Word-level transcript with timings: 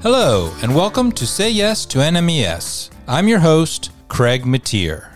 Hello, 0.00 0.54
and 0.62 0.76
welcome 0.76 1.10
to 1.10 1.26
Say 1.26 1.50
Yes 1.50 1.84
to 1.86 1.98
NMES. 1.98 2.88
I'm 3.08 3.26
your 3.26 3.40
host, 3.40 3.90
Craig 4.06 4.44
Mateer. 4.44 5.10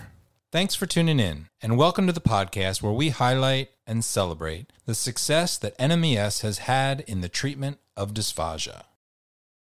Thanks 0.51 0.75
for 0.75 0.85
tuning 0.85 1.21
in, 1.21 1.47
and 1.61 1.77
welcome 1.77 2.05
to 2.05 2.11
the 2.11 2.19
podcast 2.19 2.81
where 2.81 2.91
we 2.91 3.07
highlight 3.07 3.69
and 3.87 4.03
celebrate 4.03 4.73
the 4.85 4.93
success 4.93 5.57
that 5.57 5.77
NMES 5.77 6.41
has 6.41 6.57
had 6.57 6.99
in 7.07 7.21
the 7.21 7.29
treatment 7.29 7.77
of 7.95 8.13
dysphagia. 8.13 8.83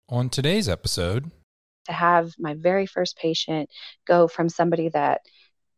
On 0.09 0.31
today's 0.31 0.69
episode, 0.69 1.33
to 1.87 1.93
have 1.93 2.31
my 2.39 2.55
very 2.55 2.87
first 2.87 3.19
patient 3.19 3.69
go 4.07 4.29
from 4.29 4.49
somebody 4.49 4.91
that 4.91 5.23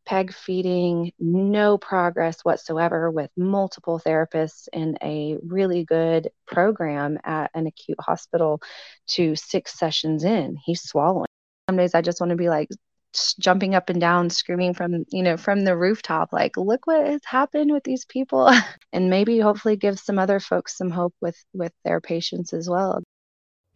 peg 0.04 0.32
feeding, 0.32 1.12
no 1.18 1.78
progress 1.78 2.40
whatsoever 2.42 3.10
with 3.10 3.30
multiple 3.36 4.00
therapists 4.04 4.68
in 4.72 4.96
a 5.02 5.36
really 5.42 5.84
good 5.84 6.30
program 6.46 7.18
at 7.24 7.50
an 7.54 7.66
acute 7.66 7.98
hospital 8.00 8.60
to 9.08 9.36
six 9.36 9.78
sessions 9.78 10.24
in. 10.24 10.56
He's 10.64 10.82
swallowing. 10.82 11.26
Some 11.68 11.76
days 11.76 11.94
I 11.94 12.02
just 12.02 12.20
want 12.20 12.30
to 12.30 12.36
be 12.36 12.48
like 12.48 12.68
jumping 13.38 13.74
up 13.74 13.90
and 13.90 14.00
down 14.00 14.30
screaming 14.30 14.72
from 14.72 15.04
you 15.10 15.22
know 15.22 15.36
from 15.36 15.64
the 15.64 15.76
rooftop 15.76 16.32
like 16.32 16.56
look 16.56 16.86
what 16.86 17.06
has 17.06 17.20
happened 17.24 17.70
with 17.70 17.84
these 17.84 18.06
people 18.06 18.50
and 18.92 19.10
maybe 19.10 19.38
hopefully 19.38 19.76
give 19.76 19.98
some 19.98 20.18
other 20.18 20.40
folks 20.40 20.78
some 20.78 20.90
hope 20.90 21.14
with 21.20 21.36
with 21.52 21.72
their 21.84 22.00
patients 22.00 22.54
as 22.54 22.70
well 22.70 23.02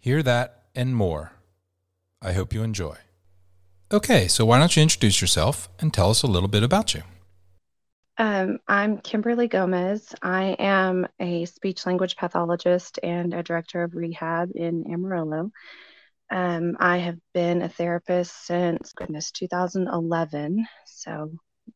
hear 0.01 0.23
that 0.23 0.65
and 0.75 0.97
more 0.97 1.33
i 2.23 2.33
hope 2.33 2.55
you 2.55 2.63
enjoy 2.63 2.97
Okay, 3.93 4.27
so 4.27 4.45
why 4.45 4.59
don't 4.59 4.75
you 4.75 4.83
introduce 4.83 5.21
yourself 5.21 5.69
and 5.79 5.95
tell 5.95 6.11
us 6.11 6.25
a 6.25 6.27
little 6.27 6.49
bit 6.49 6.65
about 6.65 6.93
you? 6.93 7.03
Um, 8.19 8.59
I'm 8.67 8.99
Kimberly 8.99 9.47
Gomez. 9.47 10.13
I 10.21 10.57
am 10.59 11.07
a 11.21 11.45
speech 11.45 11.87
language 11.87 12.17
pathologist 12.17 12.99
and 13.05 13.33
a 13.33 13.45
director 13.45 13.85
of 13.85 13.95
rehab 13.95 14.51
in 14.57 14.93
Amarillo. 14.93 15.53
Um, 16.31 16.77
I 16.81 16.97
have 16.97 17.19
been 17.33 17.63
a 17.63 17.69
therapist 17.69 18.47
since 18.47 18.93
goodness 18.93 19.31
2011, 19.31 20.67
so 20.87 21.31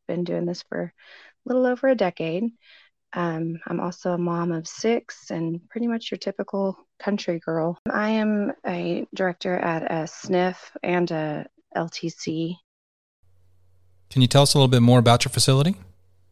been 0.05 0.25
doing 0.25 0.45
this 0.45 0.63
for 0.63 0.81
a 0.81 0.91
little 1.45 1.65
over 1.65 1.87
a 1.87 1.95
decade. 1.95 2.43
Um, 3.13 3.59
I'm 3.65 3.79
also 3.79 4.11
a 4.11 4.17
mom 4.17 4.51
of 4.51 4.67
six 4.67 5.31
and 5.31 5.61
pretty 5.69 5.87
much 5.87 6.11
your 6.11 6.17
typical 6.17 6.77
country 6.99 7.39
girl. 7.39 7.77
I 7.89 8.09
am 8.09 8.51
a 8.67 9.07
director 9.15 9.55
at 9.55 9.83
a 9.83 10.03
SNF 10.03 10.57
and 10.83 11.09
a 11.11 11.45
LTC. 11.75 12.55
Can 14.09 14.21
you 14.21 14.27
tell 14.27 14.43
us 14.43 14.53
a 14.53 14.57
little 14.57 14.67
bit 14.67 14.81
more 14.81 14.99
about 14.99 15.23
your 15.23 15.31
facility? 15.31 15.75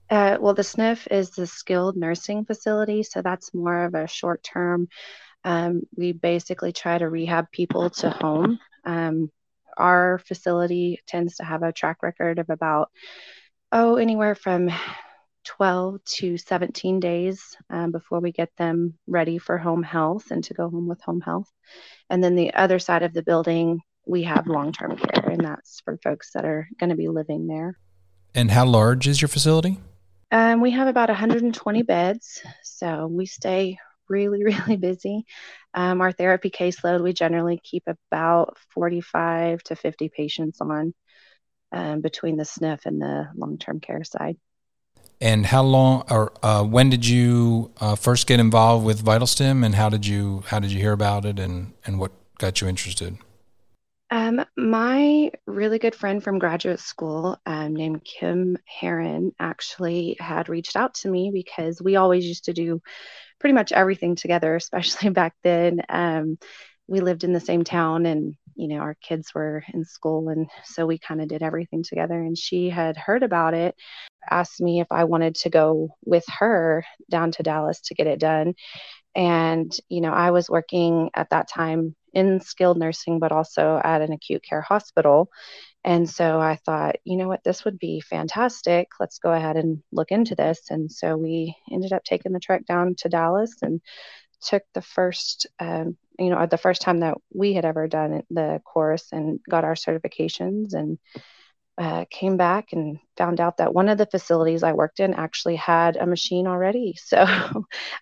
Uh, 0.09 0.37
well, 0.39 0.53
the 0.53 0.63
SNF 0.63 1.07
is 1.11 1.29
the 1.31 1.45
skilled 1.45 1.95
nursing 1.95 2.43
facility, 2.43 3.03
so 3.03 3.21
that's 3.21 3.53
more 3.53 3.85
of 3.85 3.93
a 3.93 4.07
short 4.07 4.43
term. 4.43 4.87
Um, 5.43 5.83
we 5.95 6.11
basically 6.11 6.73
try 6.73 6.97
to 6.97 7.09
rehab 7.09 7.51
people 7.51 7.89
to 7.91 8.09
home. 8.09 8.59
Um, 8.85 9.31
our 9.77 10.19
facility 10.19 10.99
tends 11.07 11.37
to 11.37 11.43
have 11.43 11.63
a 11.63 11.71
track 11.71 12.03
record 12.03 12.39
of 12.39 12.49
about, 12.49 12.89
oh, 13.71 13.95
anywhere 13.95 14.35
from 14.35 14.71
12 15.45 16.03
to 16.03 16.37
17 16.37 16.99
days 16.99 17.55
um, 17.69 17.91
before 17.91 18.19
we 18.19 18.31
get 18.31 18.49
them 18.57 18.95
ready 19.07 19.37
for 19.37 19.57
home 19.57 19.83
health 19.83 20.31
and 20.31 20.43
to 20.43 20.53
go 20.53 20.69
home 20.69 20.87
with 20.87 21.01
home 21.01 21.21
health. 21.21 21.49
And 22.09 22.23
then 22.23 22.35
the 22.35 22.53
other 22.53 22.79
side 22.79 23.03
of 23.03 23.13
the 23.13 23.23
building 23.23 23.79
we 24.09 24.23
have 24.23 24.47
long 24.47 24.71
term 24.71 24.97
care, 24.97 25.29
and 25.29 25.41
that's 25.41 25.81
for 25.81 25.97
folks 26.03 26.31
that 26.33 26.43
are 26.43 26.67
going 26.79 26.89
to 26.89 26.95
be 26.95 27.07
living 27.07 27.45
there. 27.45 27.77
And 28.33 28.49
how 28.49 28.65
large 28.65 29.07
is 29.07 29.21
your 29.21 29.29
facility? 29.29 29.79
Um, 30.31 30.61
we 30.61 30.71
have 30.71 30.87
about 30.87 31.09
120 31.09 31.83
beds, 31.83 32.41
so 32.63 33.07
we 33.07 33.27
stay 33.27 33.77
really, 34.09 34.43
really 34.51 34.77
busy. 34.77 35.25
Um, 35.75 36.01
our 36.01 36.11
therapy 36.11 36.49
caseload, 36.49 37.03
we 37.03 37.13
generally 37.13 37.61
keep 37.63 37.83
about 38.11 38.57
45 38.73 39.61
to 39.63 39.75
50 39.75 40.09
patients 40.09 40.59
on 40.59 40.93
um, 41.71 42.01
between 42.01 42.35
the 42.35 42.43
SNF 42.43 42.85
and 42.85 42.99
the 42.99 43.27
long 43.35 43.59
term 43.59 43.79
care 43.79 44.03
side. 44.03 44.37
And 45.21 45.45
how 45.45 45.63
long 45.63 46.05
or 46.09 46.33
uh, 46.41 46.63
when 46.63 46.89
did 46.89 47.05
you 47.05 47.71
uh, 47.79 47.95
first 47.95 48.25
get 48.25 48.39
involved 48.39 48.85
with 48.85 49.03
VitalStim, 49.03 49.63
and 49.63 49.75
how 49.75 49.89
did 49.89 50.07
you 50.07 50.43
how 50.47 50.59
did 50.59 50.71
you 50.71 50.79
hear 50.79 50.93
about 50.93 51.25
it, 51.25 51.37
and 51.37 51.73
and 51.85 51.99
what 51.99 52.11
got 52.39 52.61
you 52.61 52.67
interested? 52.67 53.17
Um, 54.11 54.43
my 54.57 55.31
really 55.45 55.77
good 55.77 55.93
friend 55.93 56.23
from 56.23 56.39
graduate 56.39 56.79
school, 56.79 57.37
um, 57.45 57.75
named 57.75 58.03
Kim 58.03 58.57
Heron, 58.65 59.33
actually 59.39 60.17
had 60.19 60.49
reached 60.49 60.75
out 60.75 60.95
to 60.95 61.09
me 61.09 61.29
because 61.31 61.81
we 61.81 61.95
always 61.95 62.25
used 62.25 62.45
to 62.45 62.53
do 62.53 62.81
pretty 63.39 63.53
much 63.53 63.71
everything 63.71 64.15
together, 64.15 64.55
especially 64.57 65.09
back 65.09 65.35
then. 65.43 65.81
Um, 65.89 66.37
we 66.87 67.01
lived 67.01 67.23
in 67.23 67.33
the 67.33 67.39
same 67.39 67.63
town 67.63 68.05
and 68.07 68.35
you 68.55 68.67
know 68.67 68.77
our 68.79 68.95
kids 68.95 69.33
were 69.33 69.63
in 69.73 69.85
school 69.85 70.29
and 70.29 70.47
so 70.65 70.85
we 70.85 70.97
kind 70.97 71.21
of 71.21 71.29
did 71.29 71.43
everything 71.43 71.83
together 71.83 72.19
and 72.19 72.37
she 72.37 72.69
had 72.69 72.97
heard 72.97 73.23
about 73.23 73.53
it 73.53 73.75
asked 74.29 74.59
me 74.59 74.81
if 74.81 74.87
i 74.91 75.03
wanted 75.05 75.35
to 75.35 75.49
go 75.49 75.89
with 76.05 76.25
her 76.39 76.83
down 77.09 77.31
to 77.31 77.43
dallas 77.43 77.79
to 77.81 77.95
get 77.95 78.07
it 78.07 78.19
done 78.19 78.53
and 79.15 79.75
you 79.89 80.01
know 80.01 80.13
i 80.13 80.31
was 80.31 80.49
working 80.49 81.09
at 81.15 81.29
that 81.29 81.49
time 81.49 81.95
in 82.13 82.39
skilled 82.39 82.77
nursing, 82.77 83.19
but 83.19 83.31
also 83.31 83.79
at 83.83 84.01
an 84.01 84.11
acute 84.11 84.43
care 84.43 84.61
hospital. 84.61 85.29
And 85.83 86.09
so 86.09 86.39
I 86.39 86.57
thought, 86.57 86.97
you 87.05 87.17
know 87.17 87.27
what, 87.27 87.43
this 87.43 87.63
would 87.65 87.79
be 87.79 88.01
fantastic. 88.01 88.89
Let's 88.99 89.19
go 89.19 89.31
ahead 89.31 89.55
and 89.55 89.81
look 89.91 90.11
into 90.11 90.35
this. 90.35 90.69
And 90.69 90.91
so 90.91 91.15
we 91.15 91.55
ended 91.71 91.93
up 91.93 92.03
taking 92.03 92.33
the 92.33 92.39
trek 92.39 92.65
down 92.65 92.95
to 92.99 93.09
Dallas 93.09 93.55
and 93.61 93.81
took 94.41 94.63
the 94.73 94.81
first, 94.81 95.47
um, 95.59 95.97
you 96.17 96.29
know, 96.29 96.45
the 96.45 96.57
first 96.57 96.81
time 96.81 96.99
that 96.99 97.17
we 97.33 97.53
had 97.53 97.65
ever 97.65 97.87
done 97.87 98.23
the 98.29 98.61
course 98.65 99.07
and 99.11 99.39
got 99.49 99.63
our 99.63 99.75
certifications 99.75 100.73
and 100.73 100.97
uh, 101.79 102.03
came 102.09 102.35
back 102.35 102.73
and 102.73 102.99
found 103.15 103.39
out 103.39 103.57
that 103.57 103.73
one 103.73 103.87
of 103.87 103.97
the 103.97 104.05
facilities 104.05 104.63
I 104.63 104.73
worked 104.73 104.99
in 104.99 105.13
actually 105.13 105.55
had 105.55 105.95
a 105.95 106.05
machine 106.05 106.45
already. 106.45 106.97
So 107.09 107.25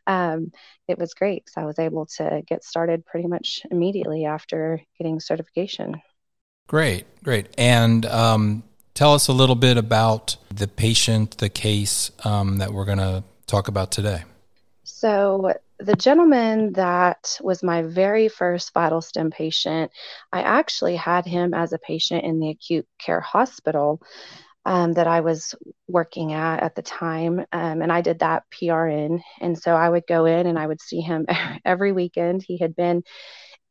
um, 0.07 0.51
it 0.87 0.97
was 0.97 1.13
great. 1.13 1.49
So 1.49 1.61
I 1.61 1.65
was 1.65 1.79
able 1.79 2.07
to 2.17 2.41
get 2.45 2.63
started 2.63 3.05
pretty 3.05 3.27
much 3.27 3.61
immediately 3.71 4.25
after 4.25 4.81
getting 4.97 5.19
certification. 5.19 6.01
Great, 6.67 7.05
great. 7.23 7.47
And 7.57 8.05
um, 8.05 8.63
tell 8.95 9.13
us 9.13 9.27
a 9.27 9.33
little 9.33 9.55
bit 9.55 9.77
about 9.77 10.35
the 10.53 10.67
patient, 10.67 11.37
the 11.37 11.49
case 11.49 12.11
um, 12.25 12.57
that 12.57 12.73
we're 12.73 12.85
going 12.85 12.97
to 12.97 13.23
talk 13.45 13.67
about 13.69 13.91
today. 13.91 14.23
So 14.83 15.53
the 15.79 15.95
gentleman 15.95 16.73
that 16.73 17.37
was 17.41 17.63
my 17.63 17.83
very 17.83 18.27
first 18.27 18.73
VitalStim 18.73 19.31
patient, 19.31 19.91
I 20.31 20.41
actually 20.41 20.95
had 20.95 21.25
him 21.25 21.53
as 21.53 21.73
a 21.73 21.79
patient 21.79 22.23
in 22.23 22.39
the 22.39 22.49
acute 22.49 22.87
care 22.99 23.21
hospital 23.21 24.01
um, 24.65 24.93
that 24.93 25.07
I 25.07 25.21
was 25.21 25.55
working 25.87 26.33
at 26.33 26.61
at 26.61 26.75
the 26.75 26.81
time. 26.81 27.39
Um, 27.51 27.81
and 27.81 27.91
I 27.91 28.01
did 28.01 28.19
that 28.19 28.43
PRN. 28.51 29.21
And 29.39 29.57
so 29.57 29.73
I 29.73 29.87
would 29.87 30.05
go 30.07 30.25
in 30.25 30.45
and 30.45 30.59
I 30.59 30.67
would 30.67 30.81
see 30.81 30.99
him 30.99 31.25
every 31.65 31.93
weekend. 31.93 32.43
He 32.43 32.57
had 32.57 32.75
been 32.75 33.03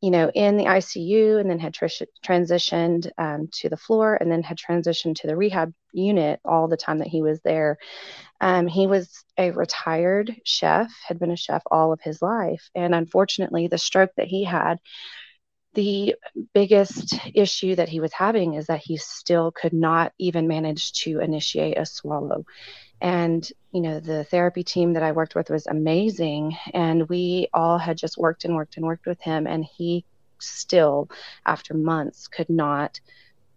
you 0.01 0.11
know, 0.11 0.29
in 0.33 0.57
the 0.57 0.65
ICU 0.65 1.39
and 1.39 1.49
then 1.49 1.59
had 1.59 1.73
tr- 1.73 1.85
transitioned 2.25 3.09
um, 3.17 3.49
to 3.53 3.69
the 3.69 3.77
floor 3.77 4.15
and 4.15 4.31
then 4.31 4.43
had 4.43 4.57
transitioned 4.57 5.15
to 5.15 5.27
the 5.27 5.35
rehab 5.35 5.73
unit 5.91 6.39
all 6.45 6.67
the 6.67 6.77
time 6.77 6.99
that 6.99 7.07
he 7.07 7.21
was 7.21 7.41
there. 7.41 7.77
Um, 8.39 8.67
he 8.67 8.85
was 8.85 9.23
a 9.37 9.51
retired 9.51 10.35
chef, 10.43 10.91
had 11.07 11.19
been 11.19 11.31
a 11.31 11.37
chef 11.37 11.63
all 11.71 11.91
of 11.91 12.01
his 12.01 12.21
life. 12.21 12.69
And 12.75 12.93
unfortunately, 12.93 13.67
the 13.67 13.79
stroke 13.79 14.11
that 14.17 14.27
he 14.27 14.43
had, 14.43 14.77
the 15.73 16.15
biggest 16.53 17.19
issue 17.33 17.75
that 17.75 17.89
he 17.89 17.99
was 17.99 18.13
having 18.13 18.53
is 18.53 18.67
that 18.67 18.81
he 18.83 18.97
still 18.97 19.51
could 19.51 19.73
not 19.73 20.13
even 20.19 20.47
manage 20.47 20.93
to 20.93 21.19
initiate 21.19 21.77
a 21.77 21.85
swallow 21.85 22.45
and 23.01 23.47
you 23.71 23.81
know 23.81 23.99
the 23.99 24.23
therapy 24.23 24.63
team 24.63 24.93
that 24.93 25.03
i 25.03 25.11
worked 25.11 25.35
with 25.35 25.49
was 25.49 25.67
amazing. 25.67 26.57
And 26.73 27.07
we 27.09 27.47
all 27.53 27.77
had 27.77 27.97
just 27.97 28.17
worked 28.17 28.45
and 28.45 28.55
worked 28.55 28.77
and 28.77 28.85
worked 28.85 29.05
with 29.05 29.21
him. 29.21 29.47
And 29.47 29.63
he 29.63 30.05
still 30.39 31.09
after 31.45 31.73
months 31.73 32.27
could 32.27 32.49
not 32.49 32.99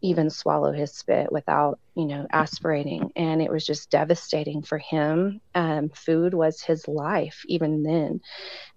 even 0.03 0.31
swallow 0.31 0.73
his 0.73 0.95
spit 0.95 1.31
without 1.31 1.79
you 1.95 2.07
know 2.07 2.27
aspirating. 2.33 3.13
And 3.17 3.41
it 3.43 3.51
was 3.51 3.65
just 3.65 3.91
devastating 3.91 4.63
for 4.63 4.79
him. 4.79 5.41
Um, 5.55 5.91
food 5.91 6.35
was 6.35 6.61
his 6.61 6.87
life 6.89 7.43
even 7.47 7.83
then. 7.83 8.21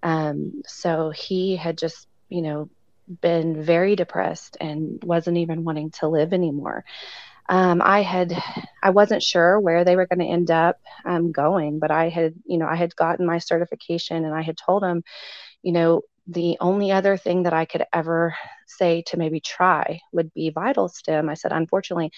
Um, 0.02 0.62
so 0.66 1.10
he 1.10 1.56
had 1.56 1.78
just 1.78 2.08
you 2.28 2.42
know 2.42 2.68
been 3.20 3.62
very 3.62 3.96
depressed 3.96 4.56
and 4.60 5.02
wasn't 5.04 5.36
even 5.36 5.64
wanting 5.64 5.90
to 5.90 6.08
live 6.08 6.32
anymore 6.32 6.84
um, 7.48 7.82
I 7.84 8.02
had 8.02 8.32
I 8.82 8.90
wasn't 8.90 9.22
sure 9.22 9.60
where 9.60 9.84
they 9.84 9.96
were 9.96 10.06
going 10.06 10.20
to 10.20 10.32
end 10.32 10.50
up 10.50 10.80
um, 11.04 11.32
going, 11.32 11.78
but 11.78 11.90
I 11.90 12.08
had 12.08 12.34
you 12.46 12.58
know 12.58 12.66
I 12.66 12.76
had 12.76 12.96
gotten 12.96 13.26
my 13.26 13.38
certification 13.38 14.24
and 14.24 14.34
I 14.34 14.42
had 14.42 14.56
told 14.56 14.82
them, 14.82 15.02
you 15.62 15.72
know, 15.72 16.02
the 16.26 16.56
only 16.60 16.90
other 16.90 17.16
thing 17.16 17.42
that 17.42 17.52
I 17.52 17.64
could 17.66 17.84
ever 17.92 18.34
say 18.66 19.02
to 19.08 19.18
maybe 19.18 19.40
try 19.40 20.00
would 20.12 20.32
be 20.32 20.50
VitalStim. 20.50 21.28
I 21.30 21.34
said, 21.34 21.52
unfortunately, 21.52 22.12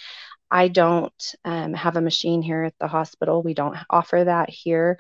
I 0.51 0.69
don't 0.69 1.35
um, 1.45 1.75
have 1.75 1.97
a 1.97 2.01
machine 2.01 2.41
here 2.41 2.63
at 2.63 2.75
the 2.79 2.87
hospital. 2.87 3.43
We 3.43 3.55
don't 3.55 3.77
offer 3.91 4.23
that 4.25 4.49
here. 4.49 4.99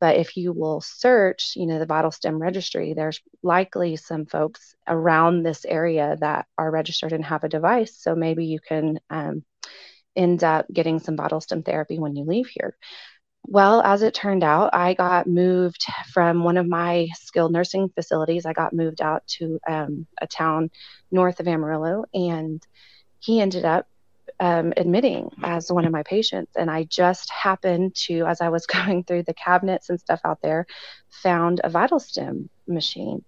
But 0.00 0.16
if 0.16 0.36
you 0.36 0.52
will 0.52 0.80
search, 0.80 1.52
you 1.54 1.66
know, 1.66 1.78
the 1.78 1.86
VitalStim 1.86 2.40
registry, 2.40 2.94
there's 2.94 3.20
likely 3.42 3.96
some 3.96 4.26
folks 4.26 4.74
around 4.88 5.42
this 5.44 5.64
area 5.64 6.16
that 6.20 6.46
are 6.56 6.70
registered 6.70 7.12
and 7.12 7.24
have 7.24 7.44
a 7.44 7.48
device. 7.48 7.96
So 7.96 8.16
maybe 8.16 8.46
you 8.46 8.58
can 8.60 8.98
um, 9.08 9.44
end 10.16 10.42
up 10.44 10.66
getting 10.72 10.98
some 10.98 11.16
VitalStim 11.16 11.64
therapy 11.64 11.98
when 11.98 12.16
you 12.16 12.24
leave 12.24 12.48
here. 12.48 12.76
Well, 13.46 13.80
as 13.80 14.02
it 14.02 14.14
turned 14.14 14.44
out, 14.44 14.74
I 14.74 14.94
got 14.94 15.26
moved 15.26 15.84
from 16.12 16.44
one 16.44 16.58
of 16.58 16.66
my 16.66 17.08
skilled 17.14 17.52
nursing 17.52 17.88
facilities. 17.88 18.44
I 18.44 18.52
got 18.52 18.74
moved 18.74 19.00
out 19.00 19.26
to 19.38 19.58
um, 19.66 20.06
a 20.20 20.26
town 20.26 20.70
north 21.10 21.40
of 21.40 21.48
Amarillo, 21.48 22.04
and 22.12 22.62
he 23.20 23.40
ended 23.40 23.64
up 23.64 23.86
um, 24.40 24.72
admitting 24.76 25.30
as 25.42 25.72
one 25.72 25.84
of 25.84 25.92
my 25.92 26.02
patients. 26.02 26.52
And 26.56 26.70
I 26.70 26.84
just 26.84 27.30
happened 27.30 27.94
to, 28.06 28.26
as 28.26 28.40
I 28.40 28.50
was 28.50 28.66
going 28.66 29.04
through 29.04 29.22
the 29.22 29.34
cabinets 29.34 29.88
and 29.88 30.00
stuff 30.00 30.20
out 30.24 30.42
there, 30.42 30.66
found 31.10 31.60
a 31.64 31.70
VitalStim 31.70 32.48
machine. 32.66 33.24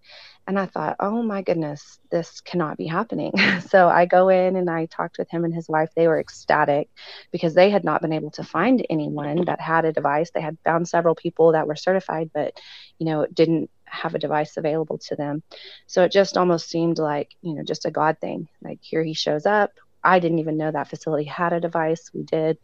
And 0.46 0.58
I 0.58 0.66
thought, 0.66 0.96
oh 1.00 1.22
my 1.22 1.42
goodness, 1.42 1.98
this 2.10 2.40
cannot 2.40 2.76
be 2.76 2.86
happening. 2.86 3.32
so 3.68 3.88
I 3.88 4.06
go 4.06 4.28
in 4.28 4.56
and 4.56 4.68
I 4.68 4.86
talked 4.86 5.18
with 5.18 5.30
him 5.30 5.44
and 5.44 5.54
his 5.54 5.68
wife. 5.68 5.90
They 5.94 6.08
were 6.08 6.18
ecstatic 6.18 6.88
because 7.30 7.54
they 7.54 7.70
had 7.70 7.84
not 7.84 8.02
been 8.02 8.12
able 8.12 8.30
to 8.32 8.44
find 8.44 8.84
anyone 8.90 9.44
that 9.44 9.60
had 9.60 9.84
a 9.84 9.92
device. 9.92 10.30
They 10.30 10.40
had 10.40 10.58
found 10.64 10.88
several 10.88 11.14
people 11.14 11.52
that 11.52 11.66
were 11.66 11.76
certified, 11.76 12.30
but, 12.34 12.58
you 12.98 13.06
know, 13.06 13.26
didn't 13.32 13.70
have 13.84 14.14
a 14.14 14.18
device 14.18 14.56
available 14.56 14.98
to 14.98 15.16
them. 15.16 15.42
So 15.86 16.02
it 16.04 16.12
just 16.12 16.36
almost 16.36 16.68
seemed 16.68 16.98
like, 16.98 17.30
you 17.42 17.54
know, 17.54 17.62
just 17.62 17.86
a 17.86 17.90
God 17.90 18.16
thing. 18.20 18.48
Like 18.62 18.78
here 18.80 19.04
he 19.04 19.14
shows 19.14 19.46
up. 19.46 19.72
I 20.02 20.18
didn't 20.18 20.38
even 20.38 20.56
know 20.56 20.70
that 20.70 20.88
facility 20.88 21.24
had 21.24 21.52
a 21.52 21.60
device. 21.60 22.10
We 22.14 22.22
did 22.22 22.58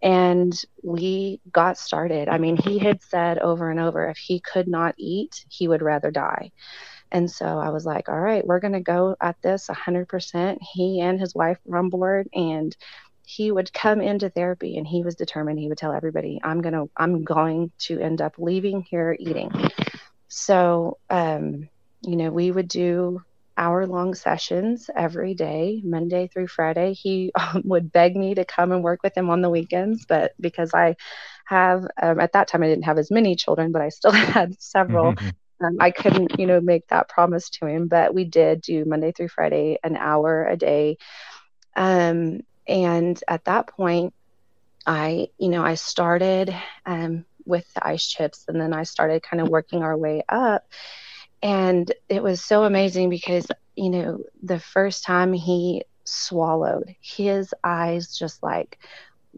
and 0.00 0.54
we 0.82 1.40
got 1.50 1.76
started. 1.78 2.28
I 2.28 2.38
mean, 2.38 2.56
he 2.56 2.78
had 2.78 3.02
said 3.02 3.38
over 3.38 3.70
and 3.70 3.80
over 3.80 4.08
if 4.08 4.16
he 4.16 4.40
could 4.40 4.68
not 4.68 4.94
eat, 4.96 5.44
he 5.48 5.66
would 5.66 5.82
rather 5.82 6.10
die. 6.10 6.52
And 7.10 7.30
so 7.30 7.46
I 7.46 7.70
was 7.70 7.86
like, 7.86 8.08
all 8.08 8.20
right, 8.20 8.46
we're 8.46 8.60
going 8.60 8.74
to 8.74 8.80
go 8.80 9.16
at 9.20 9.36
this 9.42 9.68
100%. 9.68 10.58
He 10.74 11.00
and 11.00 11.18
his 11.18 11.34
wife 11.34 11.58
were 11.64 11.78
on 11.78 11.88
board 11.88 12.28
and 12.34 12.76
he 13.28 13.52
would 13.52 13.70
come 13.74 14.00
into 14.00 14.30
therapy 14.30 14.78
and 14.78 14.86
he 14.86 15.02
was 15.02 15.14
determined 15.14 15.58
he 15.58 15.68
would 15.68 15.76
tell 15.76 15.92
everybody 15.92 16.40
i'm 16.42 16.62
going 16.62 16.72
to 16.72 16.88
i'm 16.96 17.24
going 17.24 17.70
to 17.76 18.00
end 18.00 18.22
up 18.22 18.32
leaving 18.38 18.80
here 18.88 19.14
eating 19.20 19.50
so 20.28 20.96
um, 21.10 21.68
you 22.00 22.16
know 22.16 22.30
we 22.30 22.50
would 22.50 22.68
do 22.68 23.20
hour 23.58 23.86
long 23.86 24.14
sessions 24.14 24.88
every 24.96 25.34
day 25.34 25.82
monday 25.84 26.26
through 26.28 26.46
friday 26.46 26.94
he 26.94 27.30
um, 27.38 27.60
would 27.66 27.92
beg 27.92 28.16
me 28.16 28.34
to 28.34 28.46
come 28.46 28.72
and 28.72 28.82
work 28.82 29.02
with 29.02 29.14
him 29.14 29.28
on 29.28 29.42
the 29.42 29.50
weekends 29.50 30.06
but 30.06 30.32
because 30.40 30.72
i 30.72 30.96
have 31.44 31.86
um, 32.00 32.18
at 32.18 32.32
that 32.32 32.48
time 32.48 32.62
i 32.62 32.66
didn't 32.66 32.84
have 32.84 32.98
as 32.98 33.10
many 33.10 33.36
children 33.36 33.72
but 33.72 33.82
i 33.82 33.90
still 33.90 34.10
had 34.12 34.58
several. 34.58 35.14
Um, 35.60 35.76
I 35.80 35.90
couldn't, 35.90 36.38
you 36.38 36.46
know, 36.46 36.60
make 36.60 36.86
that 36.88 37.08
promise 37.08 37.50
to 37.50 37.66
him, 37.66 37.88
but 37.88 38.14
we 38.14 38.24
did 38.24 38.60
do 38.60 38.84
Monday 38.84 39.12
through 39.12 39.28
Friday, 39.28 39.78
an 39.82 39.96
hour 39.96 40.44
a 40.46 40.56
day. 40.56 40.98
Um, 41.76 42.40
and 42.66 43.20
at 43.26 43.44
that 43.44 43.68
point, 43.68 44.14
I, 44.86 45.28
you 45.38 45.48
know, 45.48 45.62
I 45.62 45.74
started 45.74 46.54
um, 46.86 47.24
with 47.44 47.72
the 47.74 47.86
ice 47.86 48.06
chips 48.06 48.44
and 48.48 48.60
then 48.60 48.72
I 48.72 48.84
started 48.84 49.22
kind 49.22 49.40
of 49.40 49.48
working 49.48 49.82
our 49.82 49.96
way 49.96 50.22
up. 50.28 50.64
And 51.42 51.90
it 52.08 52.22
was 52.22 52.44
so 52.44 52.64
amazing 52.64 53.10
because, 53.10 53.46
you 53.76 53.90
know, 53.90 54.18
the 54.42 54.58
first 54.58 55.04
time 55.04 55.32
he 55.32 55.84
swallowed, 56.04 56.94
his 57.00 57.54
eyes 57.62 58.16
just 58.16 58.42
like 58.42 58.78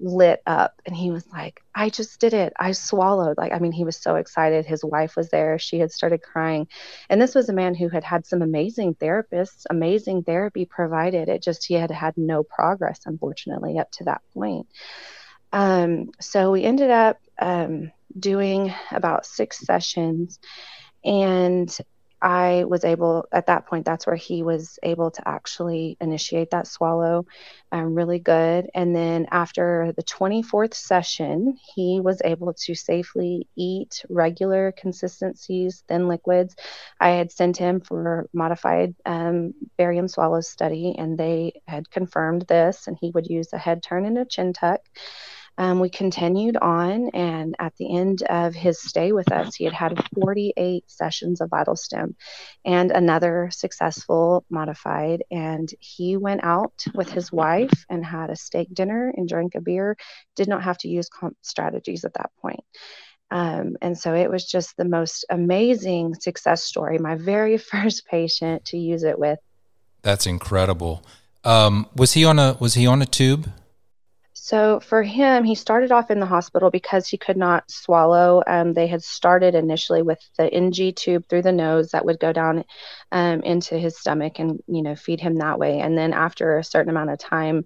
lit 0.01 0.43
up 0.47 0.81
and 0.87 0.97
he 0.97 1.11
was 1.11 1.27
like 1.31 1.63
i 1.75 1.89
just 1.91 2.21
did 2.21 2.33
it. 2.35 2.53
I 2.59 2.73
swallowed. 2.73 3.37
Like 3.39 3.53
i 3.53 3.59
mean 3.59 3.73
he 3.73 3.85
was 3.85 3.97
so 3.97 4.17
excited. 4.17 4.67
His 4.67 4.85
wife 4.85 5.17
was 5.17 5.29
there. 5.31 5.59
She 5.59 5.79
had 5.79 5.93
started 5.93 6.23
crying. 6.23 6.69
And 7.09 7.21
this 7.21 7.35
was 7.35 7.49
a 7.49 7.55
man 7.55 7.75
who 7.75 7.89
had 7.89 8.05
had 8.05 8.27
some 8.27 8.43
amazing 8.43 8.95
therapists 8.95 9.67
amazing 9.69 10.25
therapy 10.25 10.65
provided. 10.65 11.29
It 11.29 11.43
just 11.43 11.67
he 11.67 11.75
had 11.75 11.91
had 11.91 12.17
no 12.17 12.43
progress 12.43 13.01
unfortunately 13.07 13.79
up 13.79 13.91
to 13.93 14.05
that 14.05 14.23
point. 14.35 14.67
Um, 15.53 16.11
so 16.21 16.53
we 16.53 16.65
ended 16.65 16.91
up 16.91 17.19
um, 17.41 17.91
doing 18.19 18.73
about 18.93 19.27
six 19.27 19.59
sessions. 19.59 20.39
And 21.05 21.77
I 22.23 22.65
was 22.65 22.85
able 22.85 23.27
at 23.33 23.47
that 23.47 23.67
point. 23.67 23.85
That's 23.87 24.07
where 24.07 24.17
he 24.17 24.43
was 24.43 24.79
able 24.83 25.11
to 25.13 25.29
actually 25.29 25.97
initiate 26.01 26.51
that 26.51 26.67
swallow, 26.67 27.27
um, 27.73 27.95
really 27.95 28.19
good. 28.19 28.71
And 28.75 28.95
then 28.95 29.27
after 29.31 29.93
the 29.97 30.03
24th 30.03 30.75
session, 30.75 31.57
he 31.75 32.01
was 32.01 32.21
able 32.25 32.53
to 32.55 32.75
safely 32.75 33.49
eat 33.57 34.05
regular 34.09 34.73
consistencies, 34.73 35.85
thin 35.89 36.09
liquids. 36.09 36.57
I 37.01 37.11
had 37.11 37.33
sent 37.33 37.57
him 37.57 37.81
for 37.81 38.29
modified 38.33 38.95
um, 39.07 39.55
barium 39.79 40.09
swallow 40.09 40.41
study, 40.41 40.95
and 40.99 41.17
they 41.19 41.63
had 41.67 41.91
confirmed 41.91 42.43
this. 42.49 42.87
And 42.87 42.97
he 43.01 43.11
would 43.11 43.27
use 43.27 43.53
a 43.53 43.59
head 43.59 43.83
turn 43.83 44.05
and 44.05 44.19
a 44.19 44.25
chin 44.25 44.53
tuck. 44.53 44.81
Um, 45.61 45.79
we 45.79 45.91
continued 45.91 46.57
on, 46.57 47.11
and 47.11 47.55
at 47.59 47.77
the 47.77 47.95
end 47.95 48.23
of 48.23 48.55
his 48.55 48.81
stay 48.81 49.13
with 49.13 49.31
us, 49.31 49.55
he 49.55 49.65
had 49.65 49.75
had 49.75 50.03
48 50.15 50.91
sessions 50.91 51.43
of 51.43 51.51
VitalStim 51.51 52.15
and 52.65 52.91
another 52.91 53.51
successful 53.53 54.47
modified. 54.49 55.23
And 55.31 55.69
he 55.79 56.17
went 56.17 56.43
out 56.45 56.83
with 56.95 57.11
his 57.11 57.31
wife 57.31 57.85
and 57.91 58.03
had 58.03 58.31
a 58.31 58.37
steak 58.37 58.73
dinner 58.73 59.13
and 59.15 59.29
drank 59.29 59.55
a 59.55 59.61
beer, 59.61 59.99
did 60.35 60.49
not 60.49 60.63
have 60.63 60.79
to 60.79 60.89
use 60.89 61.11
comp 61.11 61.37
strategies 61.43 62.07
at 62.07 62.15
that 62.15 62.31
point. 62.41 62.65
Um, 63.31 63.77
and 63.83 63.99
so 63.99 64.15
it 64.15 64.31
was 64.31 64.47
just 64.47 64.79
the 64.79 64.87
most 64.87 65.27
amazing 65.29 66.15
success 66.15 66.65
story. 66.65 66.97
My 66.97 67.17
very 67.17 67.59
first 67.73 68.07
patient 68.07 68.65
to 68.67 68.79
use 68.79 69.03
it 69.03 69.19
with. 69.19 69.39
That's 70.01 70.27
incredible. 70.27 71.05
Um, 71.45 71.87
was 71.95 72.15
he 72.15 72.25
on 72.25 72.39
a 72.39 72.57
was 72.59 72.75
he 72.75 72.87
on 72.87 73.03
a 73.03 73.07
tube? 73.07 73.53
So 74.51 74.81
for 74.81 75.05
him, 75.05 75.45
he 75.45 75.55
started 75.55 75.93
off 75.93 76.11
in 76.11 76.19
the 76.19 76.27
hospital 76.27 76.73
because 76.73 77.07
he 77.07 77.17
could 77.17 77.37
not 77.37 77.71
swallow. 77.71 78.43
Um, 78.49 78.73
they 78.73 78.89
had 78.89 79.01
started 79.01 79.55
initially 79.55 80.03
with 80.03 80.19
the 80.37 80.53
NG 80.53 80.93
tube 80.93 81.29
through 81.29 81.43
the 81.43 81.53
nose 81.53 81.93
that 81.93 82.05
would 82.05 82.19
go 82.19 82.33
down 82.33 82.65
um, 83.13 83.43
into 83.43 83.79
his 83.79 83.97
stomach 83.97 84.41
and 84.41 84.61
you 84.67 84.83
know 84.83 84.97
feed 84.97 85.21
him 85.21 85.37
that 85.37 85.61
way. 85.61 85.79
And 85.79 85.97
then 85.97 86.13
after 86.13 86.59
a 86.59 86.65
certain 86.65 86.91
amount 86.91 87.11
of 87.11 87.21
time, 87.21 87.65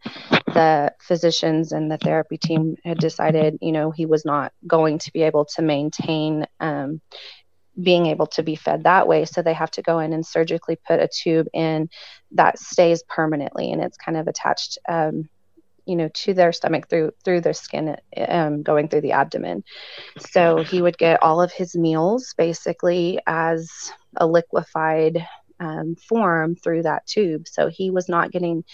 the 0.49 0.93
physicians 1.01 1.73
and 1.73 1.91
the 1.91 1.97
therapy 1.97 2.37
team 2.37 2.77
had 2.85 2.99
decided 2.99 3.57
you 3.63 3.73
know 3.73 3.91
he 3.91 4.05
was 4.05 4.27
not 4.27 4.53
going 4.67 4.99
to 4.99 5.13
be 5.15 5.23
able 5.23 5.47
to 5.57 5.63
maintain. 5.63 6.47
Um, 6.61 7.01
being 7.83 8.07
able 8.07 8.29
to 8.29 8.45
be 8.45 8.55
fed 8.55 8.85
that 8.85 9.09
way. 9.09 9.25
So 9.25 9.43
they 9.43 9.53
have 9.53 9.73
to 9.73 9.83
go 9.83 9.99
in 9.99 10.13
and 10.13 10.25
surgically 10.25 10.77
put 10.87 11.01
a 11.01 11.09
tube 11.09 11.49
in 11.53 11.89
that 12.31 12.57
stays 12.57 13.03
permanently 13.09 13.73
and 13.73 13.83
it's 13.83 13.97
kind 13.97 14.17
of 14.17 14.29
attached 14.29 14.79
um, 14.89 15.29
you 15.87 15.97
know 15.97 16.09
to 16.13 16.35
their 16.35 16.53
stomach 16.53 16.89
through 16.89 17.13
through 17.25 17.41
their 17.41 17.53
skin 17.53 17.97
um, 18.29 18.63
going 18.63 18.89
through 18.89 19.03
the 19.03 19.13
abdomen. 19.13 19.65
So 20.19 20.63
he 20.63 20.83
would 20.83 20.99
get 20.99 21.23
all 21.23 21.41
of 21.41 21.53
his 21.53 21.77
meals 21.77 22.35
basically 22.37 23.19
as 23.27 23.71
a 24.17 24.27
liquefied 24.27 25.27
um, 25.61 25.97
form 25.97 26.57
through 26.57 26.83
that 26.83 27.07
tube. 27.07 27.47
So 27.49 27.69
he 27.69 27.91
was 27.91 28.09
not 28.09 28.31
getting 28.31 28.65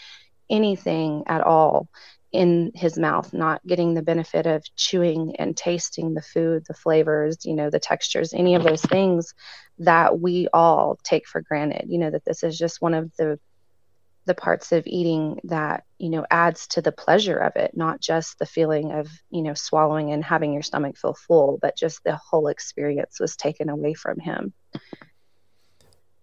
anything 0.48 1.24
at 1.26 1.42
all 1.42 1.88
in 2.32 2.70
his 2.76 2.96
mouth 2.96 3.32
not 3.32 3.60
getting 3.66 3.94
the 3.94 4.02
benefit 4.02 4.46
of 4.46 4.62
chewing 4.76 5.34
and 5.40 5.56
tasting 5.56 6.14
the 6.14 6.22
food 6.22 6.62
the 6.68 6.74
flavors 6.74 7.44
you 7.44 7.54
know 7.54 7.70
the 7.70 7.80
textures 7.80 8.32
any 8.32 8.54
of 8.54 8.62
those 8.62 8.82
things 8.82 9.34
that 9.80 10.20
we 10.20 10.46
all 10.52 10.98
take 11.02 11.26
for 11.26 11.40
granted. 11.40 11.86
You 11.88 11.98
know 11.98 12.10
that 12.10 12.24
this 12.24 12.42
is 12.42 12.56
just 12.56 12.80
one 12.80 12.94
of 12.94 13.10
the 13.16 13.38
the 14.26 14.34
parts 14.34 14.72
of 14.72 14.86
eating 14.86 15.40
that 15.44 15.84
you 15.98 16.10
know 16.10 16.24
adds 16.30 16.66
to 16.68 16.82
the 16.82 16.92
pleasure 16.92 17.38
of 17.38 17.56
it 17.56 17.76
not 17.76 18.00
just 18.00 18.38
the 18.38 18.46
feeling 18.46 18.92
of 18.92 19.08
you 19.30 19.42
know 19.42 19.54
swallowing 19.54 20.12
and 20.12 20.24
having 20.24 20.52
your 20.52 20.62
stomach 20.62 20.96
feel 20.96 21.14
full 21.14 21.58
but 21.60 21.76
just 21.76 22.02
the 22.04 22.16
whole 22.16 22.48
experience 22.48 23.18
was 23.18 23.36
taken 23.36 23.68
away 23.68 23.94
from 23.94 24.18
him. 24.18 24.52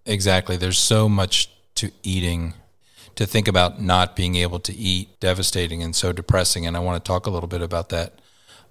Exactly. 0.06 0.56
There's 0.56 0.80
so 0.80 1.10
much 1.10 1.50
to 1.76 1.92
eating 2.02 2.54
to 3.16 3.26
think 3.26 3.48
about 3.48 3.82
not 3.82 4.16
being 4.16 4.36
able 4.36 4.60
to 4.60 4.74
eat 4.74 5.20
devastating 5.20 5.84
and 5.84 5.96
so 5.96 6.14
depressing. 6.14 6.66
And 6.66 6.78
i 6.78 6.80
want 6.80 7.04
to 7.04 7.08
talk 7.08 7.26
a 7.26 7.30
little 7.30 7.50
bit 7.50 7.62
about 7.62 7.90
that 7.90 8.22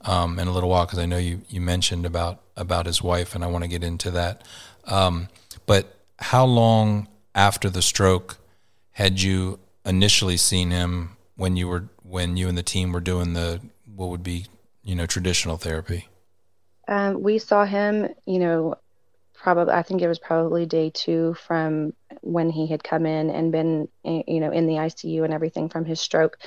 um, 0.03 0.39
in 0.39 0.49
a 0.49 0.53
little 0.53 0.71
while 0.71 0.87
because 0.87 0.99
i 0.99 1.07
know 1.07 1.19
you, 1.19 1.43
you 1.49 1.61
mentioned 1.61 2.07
about 2.07 2.41
about 2.57 2.87
his 2.87 3.03
wife 3.03 3.35
and 3.35 3.45
i 3.45 3.47
want 3.49 3.65
to 3.65 3.69
get 3.69 3.85
into 3.85 4.11
that. 4.13 4.43
Um, 4.85 5.29
but 5.67 5.99
how 6.19 6.45
long 6.45 7.09
after 7.35 7.69
the 7.69 7.83
stroke 7.83 8.39
had 8.97 9.21
you 9.21 9.59
initially 9.85 10.39
seen 10.39 10.71
him 10.71 11.19
when 11.37 11.55
you 11.55 11.69
were 11.69 11.91
when 12.03 12.39
you 12.39 12.49
and 12.49 12.57
the 12.57 12.63
team 12.63 12.93
were 12.93 13.01
doing 13.01 13.35
the 13.35 13.61
what 13.95 14.09
would 14.09 14.23
be 14.23 14.47
you 14.83 14.95
know 14.95 15.05
traditional 15.05 15.59
therapy? 15.59 16.09
Um, 16.89 17.23
we 17.23 17.39
saw 17.39 17.67
him, 17.67 18.09
you 18.25 18.39
know, 18.39 18.77
probably 19.35 19.75
I 19.75 19.83
think 19.83 20.01
it 20.01 20.09
was 20.09 20.19
probably 20.19 20.65
day 20.65 20.91
two 20.95 21.35
from 21.35 21.93
when 22.23 22.49
he 22.49 22.67
had 22.67 22.83
come 22.83 23.05
in 23.05 23.29
and 23.29 23.53
been, 23.53 23.87
you 24.03 24.41
know, 24.41 24.51
in 24.51 24.67
the 24.67 24.75
ICU 24.77 25.25
and 25.25 25.35
everything 25.35 25.69
from 25.69 25.85
his 25.85 26.01
stroke. 26.01 26.39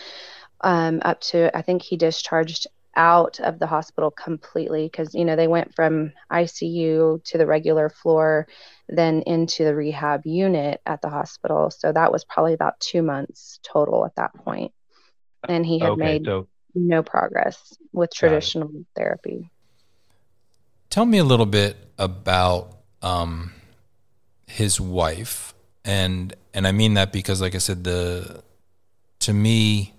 um, 0.61 1.01
up 1.05 1.21
to 1.21 1.55
I 1.55 1.61
think 1.61 1.83
he 1.83 1.97
discharged 1.97 2.65
out 2.95 3.39
of 3.39 3.59
the 3.59 3.67
hospital 3.67 4.09
completely 4.09 4.85
because 4.87 5.13
you 5.13 5.23
know 5.23 5.35
they 5.35 5.47
went 5.47 5.75
from 5.75 6.13
ICU 6.31 7.23
to 7.23 7.37
the 7.37 7.45
regular 7.45 7.89
floor, 7.89 8.47
then 8.89 9.21
into 9.21 9.63
the 9.63 9.75
rehab 9.75 10.25
unit 10.25 10.81
at 10.85 11.01
the 11.01 11.09
hospital. 11.09 11.71
So 11.71 11.91
that 11.91 12.11
was 12.11 12.25
probably 12.25 12.53
about 12.53 12.79
two 12.79 13.01
months 13.01 13.59
total 13.63 14.05
at 14.05 14.15
that 14.15 14.33
point. 14.33 14.71
and 15.47 15.65
he 15.65 15.79
had 15.79 15.91
okay, 15.91 16.01
made 16.01 16.25
so 16.25 16.47
no 16.75 17.03
progress 17.03 17.77
with 17.93 18.13
traditional 18.13 18.71
therapy. 18.95 19.49
Tell 20.89 21.05
me 21.05 21.17
a 21.17 21.23
little 21.23 21.45
bit 21.45 21.77
about 21.97 22.77
um, 23.01 23.53
his 24.47 24.81
wife, 24.81 25.53
and 25.85 26.35
and 26.53 26.67
I 26.67 26.71
mean 26.71 26.95
that 26.95 27.11
because, 27.13 27.41
like 27.41 27.55
I 27.55 27.59
said, 27.59 27.83
the 27.83 28.43
to 29.19 29.33
me, 29.33 29.93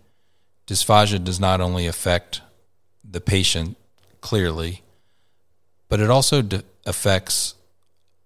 dysphagia 0.66 1.22
does 1.22 1.38
not 1.38 1.60
only 1.60 1.86
affect 1.86 2.42
the 3.08 3.20
patient 3.20 3.76
clearly, 4.20 4.82
but 5.88 6.00
it 6.00 6.10
also 6.10 6.42
de- 6.42 6.64
affects 6.84 7.54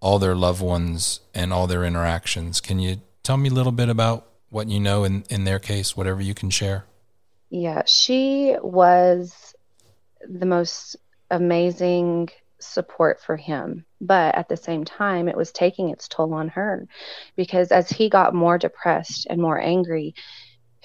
all 0.04 0.18
their 0.18 0.34
loved 0.34 0.60
ones 0.60 1.20
and 1.34 1.50
all 1.50 1.66
their 1.66 1.82
interactions. 1.82 2.60
Can 2.60 2.78
you 2.78 3.00
tell 3.22 3.38
me 3.38 3.48
a 3.48 3.52
little 3.52 3.72
bit 3.72 3.88
about 3.88 4.28
what 4.50 4.68
you 4.68 4.78
know 4.78 5.02
in, 5.02 5.24
in 5.30 5.44
their 5.44 5.58
case, 5.58 5.96
whatever 5.96 6.20
you 6.20 6.34
can 6.34 6.50
share? 6.50 6.84
Yeah, 7.48 7.84
she 7.86 8.54
was 8.62 9.54
the 10.28 10.44
most 10.44 10.96
amazing 11.30 12.28
support 12.58 13.22
for 13.22 13.38
him. 13.38 13.86
But 13.98 14.34
at 14.34 14.50
the 14.50 14.58
same 14.58 14.84
time, 14.84 15.26
it 15.26 15.38
was 15.38 15.50
taking 15.52 15.88
its 15.88 16.06
toll 16.06 16.34
on 16.34 16.48
her 16.48 16.86
because 17.34 17.72
as 17.72 17.88
he 17.88 18.10
got 18.10 18.34
more 18.34 18.58
depressed 18.58 19.26
and 19.30 19.40
more 19.40 19.58
angry, 19.58 20.14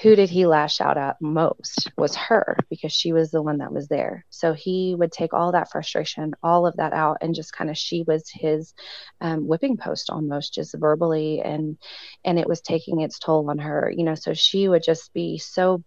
who 0.02 0.16
did 0.16 0.30
he 0.30 0.46
lash 0.46 0.80
out 0.80 0.98
at 0.98 1.22
most 1.22 1.92
was 1.98 2.16
her 2.16 2.58
because 2.70 2.94
she 2.94 3.12
was 3.12 3.32
the 3.32 3.42
one 3.42 3.58
that 3.58 3.74
was 3.74 3.90
there. 3.90 4.26
So 4.30 4.54
he 4.54 4.96
would 4.98 5.12
take 5.12 5.34
all 5.34 5.52
that 5.52 5.72
frustration 5.72 6.34
all 6.42 6.66
of 6.66 6.78
that 6.78 6.94
out 6.94 7.18
and 7.22 7.36
just 7.36 7.54
kind 7.54 7.70
of 7.70 7.78
she 7.78 8.04
was 8.08 8.30
his 8.30 8.74
um, 9.20 9.46
whipping 9.46 9.76
post 9.76 10.10
almost 10.10 10.54
just 10.54 10.74
verbally 10.78 11.42
and 11.42 11.78
and 12.24 12.40
it 12.40 12.48
was 12.48 12.62
taking 12.62 13.02
its 13.02 13.20
toll 13.20 13.50
on 13.50 13.60
her 13.60 13.92
you 13.96 14.04
know. 14.04 14.16
So 14.16 14.34
she 14.34 14.70
would 14.70 14.84
just 14.84 15.14
be 15.14 15.38
so 15.38 15.84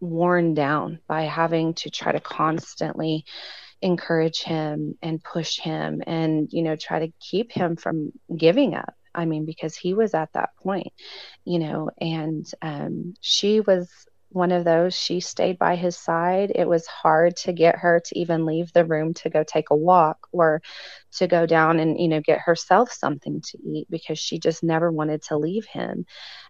worn 0.00 0.52
down 0.52 1.00
by 1.06 1.22
having 1.22 1.74
to 1.74 1.90
try 1.90 2.12
to 2.12 2.20
constantly 2.20 3.24
encourage 3.80 4.42
him 4.42 4.96
and 5.02 5.22
push 5.22 5.58
him 5.58 6.02
and 6.06 6.48
you 6.52 6.62
know 6.62 6.76
try 6.76 7.00
to 7.00 7.12
keep 7.20 7.52
him 7.52 7.76
from 7.76 8.12
giving 8.34 8.74
up 8.74 8.94
I 9.14 9.24
mean, 9.26 9.44
because 9.44 9.76
he 9.76 9.94
was 9.94 10.14
at 10.14 10.32
that 10.34 10.50
point, 10.62 10.92
you 11.44 11.58
know, 11.58 11.90
and 12.00 12.46
um, 12.62 13.14
she 13.20 13.60
was 13.60 13.88
one 14.30 14.50
of 14.50 14.64
those. 14.64 14.94
She 14.94 15.20
stayed 15.20 15.58
by 15.58 15.76
his 15.76 15.96
side. 15.96 16.52
It 16.54 16.68
was 16.68 16.86
hard 16.86 17.36
to 17.38 17.52
get 17.52 17.76
her 17.78 18.00
to 18.04 18.18
even 18.18 18.44
leave 18.44 18.72
the 18.72 18.84
room 18.84 19.14
to 19.14 19.30
go 19.30 19.44
take 19.44 19.70
a 19.70 19.76
walk 19.76 20.26
or 20.32 20.60
to 21.12 21.28
go 21.28 21.46
down 21.46 21.78
and, 21.78 21.98
you 21.98 22.08
know, 22.08 22.20
get 22.20 22.40
herself 22.40 22.90
something 22.92 23.40
to 23.42 23.58
eat 23.64 23.86
because 23.90 24.18
she 24.18 24.38
just 24.38 24.64
never 24.64 24.90
wanted 24.90 25.22
to 25.22 25.38
leave 25.38 25.66
him. 25.66 26.04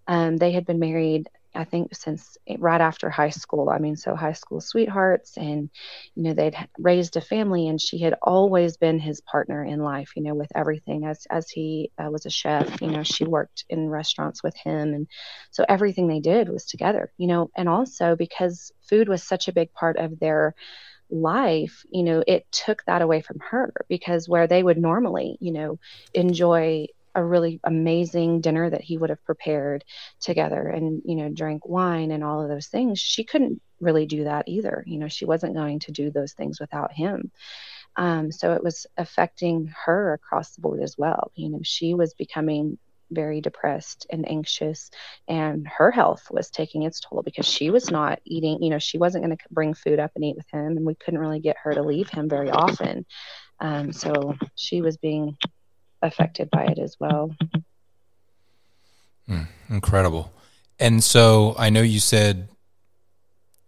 Um, 0.07 0.39
they 0.39 0.53
had 0.53 0.65
been 0.65 0.79
married 0.79 1.29
I 1.55 1.65
think 1.65 1.95
since 1.95 2.37
right 2.59 2.81
after 2.81 3.11
high 3.11 3.31
school. 3.31 3.71
I 3.71 3.79
mean, 3.79 3.97
so 3.97 4.15
high 4.15 4.33
school 4.33 4.61
sweethearts, 4.61 5.37
and 5.37 5.71
you 6.15 6.23
know 6.25 6.35
they'd 6.35 6.57
raised 6.79 7.17
a 7.17 7.21
family, 7.21 7.69
and 7.69 7.81
she 7.81 7.99
had 7.99 8.15
always 8.23 8.77
been 8.77 8.99
his 8.99 9.21
partner 9.21 9.65
in 9.65 9.81
life. 9.81 10.11
You 10.17 10.23
know, 10.23 10.35
with 10.35 10.51
everything 10.55 11.05
as 11.05 11.27
as 11.31 11.49
he 11.51 11.91
uh, 11.99 12.11
was 12.11 12.27
a 12.27 12.31
chef. 12.31 12.81
You 12.83 12.89
know, 12.91 13.03
she 13.03 13.25
worked 13.25 13.65
in 13.69 13.89
restaurants 13.89 14.43
with 14.43 14.57
him, 14.57 14.95
and 14.95 15.07
so 15.51 15.65
everything 15.69 16.09
they 16.09 16.21
did 16.21 16.49
was 16.49 16.67
together. 16.67 17.13
You 17.19 17.29
know, 17.29 17.51
and 17.57 17.69
also 17.69 18.17
because 18.17 18.73
food 18.89 19.09
was 19.09 19.23
such 19.23 19.49
a 19.49 19.53
big 19.53 19.73
part 19.73 19.97
of 19.97 20.19
their 20.21 20.55
life, 21.11 21.85
you 21.91 22.03
know, 22.03 22.25
it 22.27 22.47
took 22.51 22.85
that 22.85 23.03
away 23.03 23.21
from 23.21 23.39
her 23.51 23.73
because 23.89 24.29
where 24.29 24.47
they 24.47 24.63
would 24.63 24.79
normally, 24.79 25.37
you 25.41 25.53
know, 25.53 25.79
enjoy 26.15 26.87
a 27.15 27.25
really 27.25 27.61
amazing 27.65 28.41
dinner 28.41 28.69
that 28.69 28.83
he 28.83 28.97
would 28.97 29.11
have 29.11 29.25
prepared 29.25 29.85
together 30.21 30.67
and 30.69 31.03
you 31.05 31.15
know 31.17 31.29
drank 31.29 31.67
wine 31.67 32.11
and 32.11 32.25
all 32.25 32.43
of 32.43 32.49
those 32.49 32.67
things. 32.67 32.99
She 32.99 33.25
couldn't 33.25 33.61
really 33.81 34.07
do 34.07 34.25
that 34.25 34.49
either. 34.49 34.85
You 34.87 34.99
know 34.99 35.09
she 35.09 35.25
wasn't 35.25 35.55
going 35.55 35.81
to 35.81 35.93
do 35.93 36.11
those 36.11 36.33
things 36.33 36.61
without 36.61 36.93
him. 36.93 37.31
Um, 37.97 38.33
so 38.33 38.55
it 38.55 38.65
was 38.65 38.87
affecting 38.97 39.73
her 39.85 40.15
across 40.15 40.55
the 40.55 40.63
board 40.63 40.83
as 40.83 40.97
well. 40.99 41.31
You 41.35 41.51
know 41.51 41.61
she 41.63 41.95
was 41.95 42.15
becoming 42.15 42.79
very 43.11 43.41
depressed 43.41 44.07
and 44.11 44.29
anxious 44.29 44.91
and 45.29 45.69
her 45.69 45.91
health 45.91 46.27
was 46.31 46.51
taking 46.51 46.83
its 46.83 47.01
toll 47.01 47.23
because 47.23 47.47
she 47.47 47.71
was 47.71 47.91
not 47.91 48.19
eating 48.25 48.61
you 48.63 48.71
know 48.71 48.79
she 48.79 48.97
wasn't 48.97 49.23
going 49.23 49.37
to 49.37 49.45
bring 49.51 49.75
food 49.75 50.01
up 50.01 50.11
and 50.15 50.25
eat 50.25 50.35
with 50.37 50.49
him 50.51 50.79
and 50.79 50.87
we 50.87 50.95
couldn't 50.95 51.21
really 51.21 51.39
get 51.39 51.57
her 51.63 51.75
to 51.75 51.83
leave 51.83 52.09
him 52.09 52.29
very 52.29 52.51
often. 52.51 53.05
Um, 53.61 53.93
so 53.93 54.35
she 54.57 54.81
was 54.83 54.97
being 54.97 55.37
affected 56.05 56.51
by 56.51 56.67
it 56.67 56.79
as 56.79 56.97
well. 57.01 57.35
Mm, 59.29 59.47
incredible. 59.71 60.33
And 60.79 61.03
so 61.03 61.55
I 61.59 61.71
know 61.71 61.83
you 61.83 62.01
said 62.01 62.49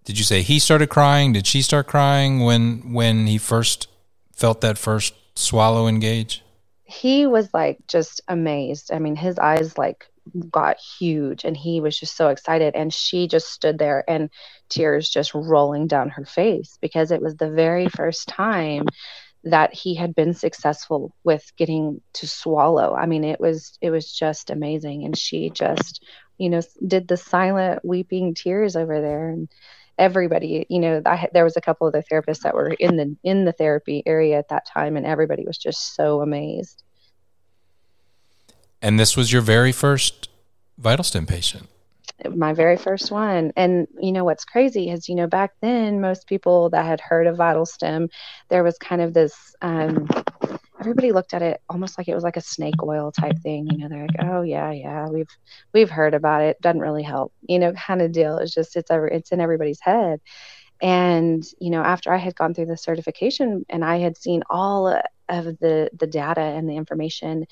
did 0.04 0.18
you 0.18 0.24
say 0.24 0.42
he 0.42 0.60
started 0.60 0.88
crying? 0.88 1.32
Did 1.32 1.48
she 1.48 1.62
start 1.62 1.88
crying 1.88 2.40
when 2.40 2.92
when 2.92 3.26
he 3.26 3.38
first 3.38 3.88
felt 4.32 4.60
that 4.60 4.78
first 4.78 5.14
swallow 5.34 5.88
engage? 5.88 6.44
He 6.84 7.26
was 7.26 7.52
like 7.52 7.78
just 7.88 8.20
amazed. 8.28 8.92
I 8.92 9.00
mean, 9.00 9.16
his 9.16 9.36
eyes 9.36 9.76
like 9.76 10.06
got 10.50 10.78
huge 10.78 11.44
and 11.44 11.56
he 11.56 11.80
was 11.80 11.98
just 11.98 12.16
so 12.16 12.28
excited 12.28 12.74
and 12.76 12.94
she 12.94 13.26
just 13.26 13.48
stood 13.48 13.78
there 13.78 14.04
and 14.08 14.30
tears 14.68 15.08
just 15.08 15.34
rolling 15.34 15.88
down 15.88 16.08
her 16.10 16.24
face 16.24 16.78
because 16.80 17.10
it 17.10 17.20
was 17.20 17.36
the 17.36 17.50
very 17.50 17.88
first 17.88 18.28
time 18.28 18.86
that 19.46 19.72
he 19.72 19.94
had 19.94 20.14
been 20.14 20.34
successful 20.34 21.14
with 21.22 21.52
getting 21.56 22.00
to 22.14 22.26
swallow. 22.26 22.94
I 22.94 23.06
mean, 23.06 23.24
it 23.24 23.40
was 23.40 23.78
it 23.80 23.90
was 23.90 24.12
just 24.12 24.50
amazing, 24.50 25.04
and 25.04 25.16
she 25.16 25.50
just 25.50 26.04
you 26.36 26.50
know 26.50 26.60
did 26.86 27.08
the 27.08 27.16
silent 27.16 27.84
weeping 27.84 28.34
tears 28.34 28.76
over 28.76 29.00
there, 29.00 29.30
and 29.30 29.48
everybody 29.98 30.66
you 30.68 30.80
know 30.80 31.00
I, 31.06 31.28
there 31.32 31.44
was 31.44 31.56
a 31.56 31.60
couple 31.60 31.86
of 31.86 31.92
the 31.92 32.02
therapists 32.10 32.40
that 32.40 32.54
were 32.54 32.70
in 32.70 32.96
the 32.96 33.16
in 33.22 33.44
the 33.44 33.52
therapy 33.52 34.02
area 34.04 34.38
at 34.38 34.48
that 34.48 34.66
time, 34.66 34.96
and 34.96 35.06
everybody 35.06 35.44
was 35.46 35.58
just 35.58 35.94
so 35.94 36.20
amazed. 36.20 36.82
And 38.82 38.98
this 39.00 39.16
was 39.16 39.32
your 39.32 39.42
very 39.42 39.72
first 39.72 40.28
VitalStim 40.80 41.26
patient 41.26 41.68
my 42.34 42.52
very 42.52 42.76
first 42.76 43.10
one. 43.10 43.52
And 43.56 43.86
you 44.00 44.12
know 44.12 44.24
what's 44.24 44.44
crazy 44.44 44.90
is, 44.90 45.08
you 45.08 45.14
know, 45.14 45.26
back 45.26 45.52
then 45.60 46.00
most 46.00 46.26
people 46.26 46.70
that 46.70 46.84
had 46.84 47.00
heard 47.00 47.26
of 47.26 47.36
VitalStim, 47.36 48.10
there 48.48 48.64
was 48.64 48.78
kind 48.78 49.02
of 49.02 49.12
this 49.14 49.54
um, 49.62 50.08
everybody 50.80 51.12
looked 51.12 51.34
at 51.34 51.42
it 51.42 51.60
almost 51.68 51.98
like 51.98 52.08
it 52.08 52.14
was 52.14 52.24
like 52.24 52.36
a 52.36 52.40
snake 52.40 52.82
oil 52.82 53.12
type 53.12 53.38
thing. 53.42 53.66
You 53.70 53.78
know, 53.78 53.88
they're 53.88 54.06
like, 54.06 54.24
oh 54.24 54.42
yeah, 54.42 54.70
yeah, 54.72 55.08
we've 55.08 55.28
we've 55.72 55.90
heard 55.90 56.14
about 56.14 56.42
it. 56.42 56.60
Doesn't 56.60 56.80
really 56.80 57.02
help, 57.02 57.32
you 57.48 57.58
know, 57.58 57.72
kind 57.72 58.02
of 58.02 58.12
deal. 58.12 58.38
It's 58.38 58.54
just 58.54 58.76
it's 58.76 58.90
ever 58.90 59.08
it's 59.08 59.32
in 59.32 59.40
everybody's 59.40 59.80
head. 59.80 60.20
And 60.82 61.44
you 61.60 61.70
know, 61.70 61.82
after 61.82 62.12
I 62.12 62.18
had 62.18 62.36
gone 62.36 62.54
through 62.54 62.66
the 62.66 62.76
certification 62.76 63.64
and 63.68 63.84
I 63.84 63.98
had 63.98 64.16
seen 64.16 64.42
all 64.50 65.00
of 65.28 65.44
the 65.58 65.90
the 65.98 66.06
data 66.06 66.40
and 66.40 66.68
the 66.68 66.76
information 66.76 67.46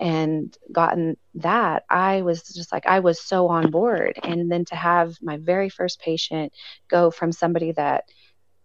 and 0.00 0.56
gotten 0.72 1.16
that, 1.34 1.84
I 1.90 2.22
was 2.22 2.42
just 2.42 2.72
like, 2.72 2.86
I 2.86 3.00
was 3.00 3.20
so 3.20 3.48
on 3.48 3.70
board. 3.70 4.18
And 4.22 4.50
then 4.50 4.64
to 4.66 4.76
have 4.76 5.16
my 5.20 5.38
very 5.38 5.68
first 5.68 6.00
patient 6.00 6.52
go 6.88 7.10
from 7.10 7.32
somebody 7.32 7.72
that 7.72 8.04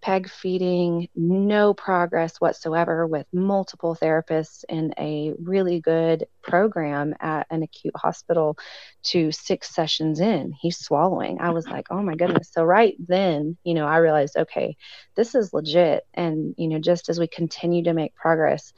peg 0.04 0.30
feeding, 0.30 1.08
no 1.16 1.74
progress 1.74 2.36
whatsoever 2.42 3.08
with 3.08 3.26
multiple 3.32 3.96
therapists 3.96 4.66
in 4.68 4.94
a 5.00 5.32
really 5.42 5.80
good 5.80 6.26
program 6.42 7.16
at 7.22 7.48
an 7.50 7.64
acute 7.64 7.96
hospital 7.96 8.58
to 9.04 9.32
six 9.32 9.74
sessions 9.74 10.20
in. 10.20 10.54
He's 10.60 10.78
swallowing. 10.78 11.40
I 11.40 11.52
was 11.52 11.66
like, 11.68 11.88
oh 11.90 12.02
my 12.02 12.16
goodness. 12.16 12.50
So, 12.52 12.66
right 12.66 12.96
then, 13.00 13.56
you 13.64 13.76
know, 13.76 13.88
I 13.88 13.98
realized, 13.98 14.36
okay, 14.36 14.76
this 15.16 15.36
is 15.36 15.54
legit. 15.54 16.06
And, 16.14 16.54
you 16.58 16.68
know, 16.68 16.80
just 16.80 17.08
as 17.08 17.18
we 17.18 17.28
continue 17.28 17.86
to 17.86 17.94
make 17.94 18.14
progress, 18.14 18.74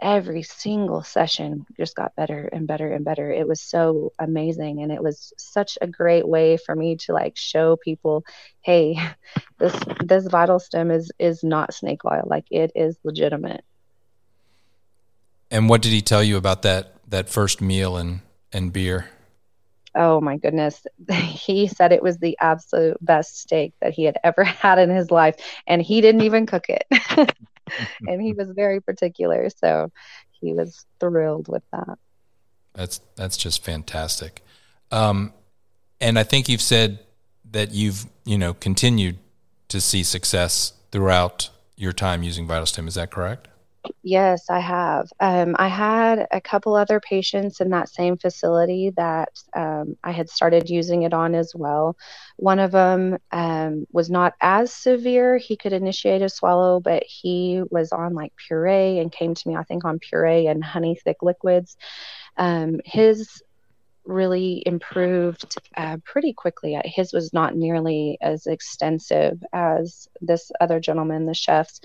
every 0.00 0.42
single 0.42 1.02
session 1.02 1.66
just 1.76 1.96
got 1.96 2.14
better 2.16 2.48
and 2.52 2.66
better 2.66 2.92
and 2.92 3.04
better. 3.04 3.30
It 3.30 3.48
was 3.48 3.60
so 3.60 4.12
amazing 4.18 4.82
and 4.82 4.92
it 4.92 5.02
was 5.02 5.32
such 5.38 5.78
a 5.80 5.86
great 5.86 6.26
way 6.26 6.56
for 6.56 6.74
me 6.74 6.96
to 6.96 7.12
like 7.12 7.36
show 7.36 7.76
people, 7.76 8.24
hey, 8.60 8.98
this 9.58 9.74
this 10.04 10.26
VitalStim 10.26 10.94
is 10.94 11.10
is 11.18 11.42
not 11.42 11.74
snake 11.74 12.04
oil. 12.04 12.24
Like 12.26 12.46
it 12.50 12.72
is 12.74 12.98
legitimate. 13.04 13.64
And 15.50 15.68
what 15.68 15.82
did 15.82 15.92
he 15.92 16.02
tell 16.02 16.22
you 16.22 16.36
about 16.36 16.62
that 16.62 16.94
that 17.08 17.28
first 17.28 17.60
meal 17.60 17.96
and 17.96 18.20
and 18.52 18.72
beer? 18.72 19.08
Oh 19.94 20.20
my 20.20 20.36
goodness. 20.36 20.86
He 21.46 21.68
said 21.68 21.92
it 21.92 22.02
was 22.02 22.18
the 22.18 22.36
absolute 22.40 22.96
best 23.00 23.38
steak 23.40 23.72
that 23.80 23.92
he 23.92 24.04
had 24.04 24.18
ever 24.24 24.44
had 24.44 24.78
in 24.78 24.90
his 24.90 25.10
life 25.10 25.36
and 25.66 25.80
he 25.80 26.00
didn't 26.00 26.22
even 26.22 26.44
cook 26.44 26.66
it. 26.68 26.84
and 28.06 28.20
he 28.20 28.32
was 28.32 28.50
very 28.50 28.80
particular. 28.80 29.48
So 29.50 29.90
he 30.40 30.52
was 30.52 30.84
thrilled 31.00 31.48
with 31.48 31.62
that. 31.72 31.98
That's 32.74 33.00
that's 33.16 33.36
just 33.36 33.64
fantastic. 33.64 34.42
Um, 34.90 35.32
and 36.00 36.18
I 36.18 36.22
think 36.22 36.48
you've 36.48 36.62
said 36.62 37.00
that 37.50 37.72
you've 37.72 38.06
you 38.24 38.38
know 38.38 38.54
continued 38.54 39.18
to 39.68 39.80
see 39.80 40.02
success 40.02 40.74
throughout 40.92 41.50
your 41.76 41.92
time 41.92 42.22
using 42.22 42.46
Vital 42.46 42.64
VitalStim. 42.64 42.88
Is 42.88 42.94
that 42.94 43.10
correct? 43.10 43.48
Yes, 44.02 44.48
I 44.50 44.60
have. 44.60 45.08
Um, 45.20 45.56
I 45.58 45.68
had 45.68 46.26
a 46.30 46.40
couple 46.40 46.74
other 46.74 47.00
patients 47.00 47.60
in 47.60 47.70
that 47.70 47.88
same 47.88 48.16
facility 48.16 48.92
that 48.96 49.30
um, 49.54 49.96
I 50.04 50.12
had 50.12 50.28
started 50.30 50.70
using 50.70 51.02
it 51.02 51.12
on 51.12 51.34
as 51.34 51.52
well. 51.54 51.96
One 52.36 52.58
of 52.58 52.70
them 52.72 53.18
um, 53.32 53.86
was 53.92 54.08
not 54.10 54.34
as 54.40 54.72
severe. 54.72 55.38
He 55.38 55.56
could 55.56 55.72
initiate 55.72 56.22
a 56.22 56.28
swallow, 56.28 56.80
but 56.80 57.02
he 57.06 57.62
was 57.70 57.92
on 57.92 58.14
like 58.14 58.32
puree 58.46 58.98
and 58.98 59.10
came 59.12 59.34
to 59.34 59.48
me, 59.48 59.56
I 59.56 59.64
think, 59.64 59.84
on 59.84 59.98
puree 59.98 60.46
and 60.46 60.62
honey 60.64 60.96
thick 61.02 61.16
liquids. 61.22 61.76
Um, 62.36 62.80
his 62.84 63.42
really 64.06 64.62
improved 64.66 65.56
uh, 65.76 65.98
pretty 66.04 66.32
quickly. 66.32 66.80
His 66.84 67.12
was 67.12 67.32
not 67.32 67.56
nearly 67.56 68.18
as 68.20 68.46
extensive 68.46 69.42
as 69.52 70.08
this 70.20 70.50
other 70.60 70.80
gentleman, 70.80 71.26
the 71.26 71.34
chef's, 71.34 71.80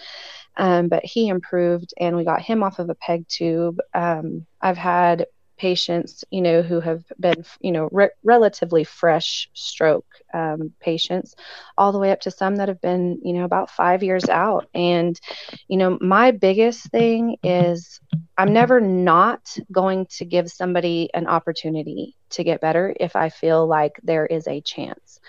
um, 0.57 0.87
but 0.87 1.05
he 1.05 1.27
improved 1.27 1.93
and 1.97 2.15
we 2.15 2.23
got 2.23 2.41
him 2.41 2.63
off 2.63 2.79
of 2.79 2.89
a 2.89 2.95
peg 2.95 3.27
tube. 3.27 3.79
Um, 3.93 4.45
I've 4.61 4.77
had 4.77 5.25
patients, 5.61 6.25
you 6.31 6.41
know, 6.41 6.63
who 6.63 6.79
have 6.79 7.03
been, 7.19 7.45
you 7.59 7.71
know, 7.71 7.87
re- 7.91 8.09
relatively 8.23 8.83
fresh 8.83 9.47
stroke 9.53 10.07
um, 10.33 10.73
patients, 10.79 11.35
all 11.77 11.91
the 11.91 11.99
way 11.99 12.11
up 12.11 12.19
to 12.21 12.31
some 12.31 12.55
that 12.55 12.67
have 12.67 12.81
been, 12.81 13.21
you 13.23 13.33
know, 13.33 13.43
about 13.45 13.69
five 13.69 14.01
years 14.01 14.27
out. 14.27 14.67
And, 14.73 15.21
you 15.67 15.77
know, 15.77 15.99
my 16.01 16.31
biggest 16.31 16.89
thing 16.89 17.37
is 17.43 17.99
I'm 18.39 18.53
never 18.53 18.81
not 18.81 19.55
going 19.71 20.07
to 20.17 20.25
give 20.25 20.49
somebody 20.49 21.11
an 21.13 21.27
opportunity 21.27 22.15
to 22.31 22.43
get 22.43 22.59
better 22.59 22.95
if 22.99 23.15
I 23.15 23.29
feel 23.29 23.67
like 23.67 23.99
there 24.01 24.25
is 24.25 24.47
a 24.47 24.61
chance. 24.61 25.19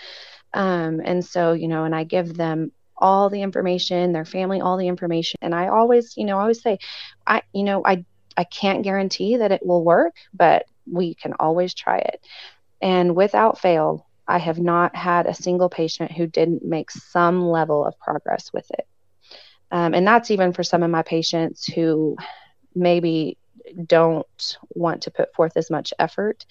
Um, 0.55 1.03
and 1.05 1.23
so, 1.23 1.53
you 1.53 1.69
know, 1.69 1.85
and 1.85 1.95
I 1.95 2.05
give 2.05 2.35
them 2.39 2.73
all 2.97 3.29
the 3.29 3.43
information, 3.43 4.13
their 4.13 4.25
family, 4.25 4.63
all 4.63 4.79
the 4.79 4.89
information. 4.89 5.37
And 5.43 5.55
I 5.55 5.69
always, 5.69 6.17
you 6.17 6.25
know, 6.25 6.39
I 6.39 6.43
always 6.43 6.63
say, 6.63 6.79
I, 7.27 7.43
you 7.53 7.65
know, 7.65 7.83
I 7.85 8.07
I 8.37 8.45
can't 8.45 8.83
guarantee 8.83 9.37
that 9.37 9.53
it 9.53 9.65
will 9.65 9.85
work, 9.85 10.15
but 10.33 10.67
we 10.91 11.15
can 11.15 11.35
always 11.39 11.75
try 11.75 11.99
it. 11.99 12.25
And 12.81 13.15
without 13.15 13.59
fail, 13.59 14.07
I 14.27 14.39
have 14.39 14.59
not 14.59 14.97
had 14.97 15.27
a 15.27 15.35
single 15.35 15.69
patient 15.69 16.13
who 16.13 16.27
didn't 16.27 16.65
make 16.65 16.91
some 16.91 17.47
level 17.47 17.85
of 17.85 17.99
progress 17.99 18.53
with 18.53 18.71
it. 18.71 18.87
Um, 19.71 19.95
and 19.95 20.07
that's 20.07 20.31
even 20.31 20.53
for 20.53 20.63
some 20.63 20.83
of 20.83 20.91
my 20.91 21.03
patients 21.03 21.65
who 21.67 22.17
maybe 22.75 23.39
don't 23.87 24.57
want 24.71 25.03
to 25.03 25.11
put 25.11 25.35
forth 25.35 25.57
as 25.57 25.71
much 25.71 25.93
effort. 25.99 26.45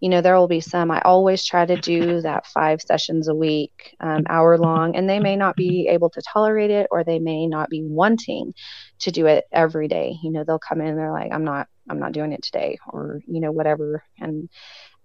You 0.00 0.08
know, 0.08 0.20
there 0.20 0.36
will 0.36 0.48
be 0.48 0.60
some, 0.60 0.90
I 0.90 1.00
always 1.02 1.44
try 1.44 1.66
to 1.66 1.76
do 1.80 2.20
that 2.22 2.46
five 2.46 2.80
sessions 2.82 3.28
a 3.28 3.34
week, 3.34 3.96
um, 4.00 4.24
hour 4.28 4.58
long, 4.58 4.96
and 4.96 5.08
they 5.08 5.20
may 5.20 5.36
not 5.36 5.56
be 5.56 5.88
able 5.88 6.10
to 6.10 6.22
tolerate 6.22 6.70
it 6.70 6.88
or 6.90 7.04
they 7.04 7.18
may 7.18 7.46
not 7.46 7.68
be 7.68 7.82
wanting 7.82 8.54
to 9.00 9.10
do 9.10 9.26
it 9.26 9.44
every 9.52 9.88
day. 9.88 10.16
You 10.22 10.30
know, 10.30 10.44
they'll 10.44 10.58
come 10.58 10.80
in 10.80 10.88
and 10.88 10.98
they're 10.98 11.12
like, 11.12 11.32
I'm 11.32 11.44
not, 11.44 11.68
I'm 11.88 11.98
not 11.98 12.12
doing 12.12 12.32
it 12.32 12.42
today 12.42 12.78
or, 12.88 13.22
you 13.26 13.40
know, 13.40 13.52
whatever. 13.52 14.04
And, 14.18 14.48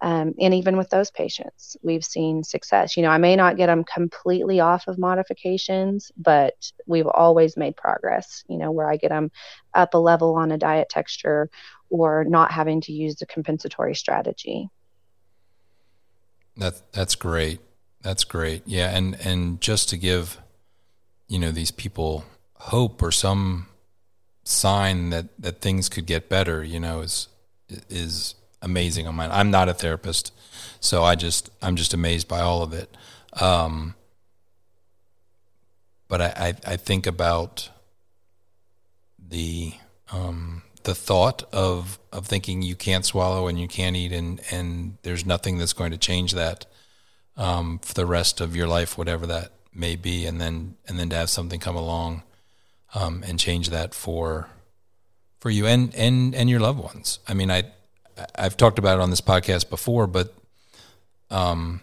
um, 0.04 0.34
and 0.38 0.54
even 0.54 0.76
with 0.76 0.90
those 0.90 1.10
patients, 1.10 1.78
we've 1.82 2.04
seen 2.04 2.44
success. 2.44 2.98
You 2.98 3.04
know, 3.04 3.10
I 3.10 3.18
may 3.18 3.38
not 3.38 3.56
get 3.56 3.68
them 3.68 3.86
completely 3.86 4.60
off 4.60 4.86
of 4.90 4.98
modifications, 4.98 6.12
but 6.18 6.74
we've 6.86 7.08
always 7.08 7.56
made 7.56 7.78
progress, 7.78 8.44
you 8.50 8.58
know, 8.58 8.70
where 8.70 8.92
I 8.92 8.98
get 8.98 9.12
them 9.12 9.32
up 9.74 9.94
a 9.94 9.98
level 9.98 10.36
on 10.36 10.52
a 10.52 10.58
diet 10.58 10.90
texture 10.90 11.50
or 11.90 12.26
not 12.26 12.52
having 12.52 12.82
to 12.82 12.92
use 12.92 13.16
the 13.16 13.26
compensatory 13.26 13.96
strategy. 13.96 14.70
That 16.58 16.92
that's 16.92 17.16
great. 17.16 17.62
That's 18.02 18.26
great. 18.26 18.64
Yeah, 18.66 18.96
and 18.96 19.16
and 19.26 19.62
just 19.62 19.88
to 19.90 19.98
give 19.98 20.38
you 21.30 21.40
know 21.40 21.52
these 21.52 21.72
people 21.72 22.26
hope 22.56 23.02
or 23.02 23.12
some 23.12 23.68
sign 24.44 25.12
that 25.12 25.30
that 25.40 25.62
things 25.62 25.88
could 25.88 26.06
get 26.06 26.28
better, 26.28 26.62
you 26.62 26.82
know, 26.82 27.00
is 27.00 27.30
is 27.90 28.36
amazing 28.64 29.08
on 29.08 29.16
mine. 29.16 29.30
I'm 29.32 29.52
not 29.52 29.70
a 29.70 29.74
therapist, 29.74 30.34
so 30.80 31.04
I 31.04 31.16
just 31.16 31.52
I'm 31.62 31.76
just 31.76 31.94
amazed 31.94 32.28
by 32.28 32.40
all 32.40 32.64
of 32.64 32.74
it. 32.74 32.96
Um, 33.40 33.96
but 36.08 36.22
I, 36.22 36.34
I, 36.66 36.74
I 36.74 36.76
think 36.78 37.06
about 37.06 37.70
the 39.30 39.74
um, 40.12 40.64
the 40.84 40.96
thought 40.96 41.44
of 41.52 42.00
of 42.12 42.26
thinking 42.26 42.62
you 42.62 42.76
can't 42.76 43.06
swallow 43.06 43.48
and 43.48 43.60
you 43.60 43.68
can't 43.68 43.96
eat 43.96 44.12
and 44.12 44.42
and 44.52 44.98
there's 45.04 45.26
nothing 45.26 45.58
that's 45.58 45.74
going 45.74 45.92
to 45.92 45.98
change 45.98 46.34
that 46.34 46.66
um, 47.38 47.80
for 47.80 47.94
the 47.94 48.06
rest 48.06 48.42
of 48.42 48.56
your 48.56 48.68
life, 48.68 48.98
whatever 48.98 49.26
that 49.28 49.52
may 49.74 49.96
be, 49.96 50.26
and 50.26 50.40
then 50.40 50.76
and 50.88 51.00
then 51.00 51.10
to 51.10 51.16
have 51.16 51.30
something 51.30 51.60
come 51.60 51.76
along 51.76 52.24
um, 52.94 53.24
and 53.28 53.40
change 53.40 53.70
that 53.70 53.94
for 53.94 54.50
for 55.40 55.50
you 55.50 55.66
and 55.66 55.94
and 55.96 56.36
and 56.36 56.50
your 56.50 56.60
loved 56.60 56.80
ones. 56.80 57.20
I 57.28 57.34
mean, 57.34 57.52
I 57.52 57.64
I've 58.36 58.58
talked 58.58 58.80
about 58.80 59.00
it 59.00 59.02
on 59.02 59.10
this 59.10 59.22
podcast 59.22 59.70
before, 59.70 60.08
but 60.08 60.34
um, 61.30 61.82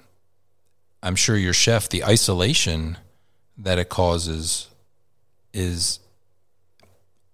I'm 1.02 1.16
sure 1.16 1.36
your 1.36 1.52
chef, 1.52 1.88
the 1.88 2.04
isolation 2.04 2.98
that 3.58 3.78
it 3.78 3.88
causes 3.88 4.68
is 5.52 5.98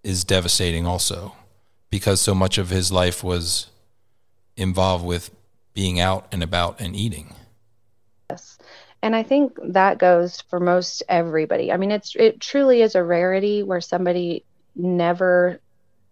is 0.03 0.25
devastating 0.25 0.87
also 0.87 1.35
because 1.91 2.21
so 2.21 2.35
much 2.35 2.59
of 2.59 2.71
his 2.71 2.93
life 2.93 3.25
was 3.25 3.67
involved 4.57 5.05
with 5.05 5.31
being 5.75 5.99
out 5.99 6.27
and 6.31 6.43
about 6.43 6.81
and 6.81 6.95
eating. 6.95 7.35
Yes. 8.31 8.57
And 9.03 9.15
I 9.15 9.23
think 9.23 9.59
that 9.63 9.99
goes 9.99 10.41
for 10.43 10.59
most 10.61 11.03
everybody. 11.09 11.73
I 11.73 11.77
mean, 11.77 11.91
it's 11.91 12.15
it 12.17 12.41
truly 12.41 12.83
is 12.83 12.95
a 12.95 13.03
rarity 13.03 13.63
where 13.63 13.81
somebody 13.81 14.45
never 14.75 15.61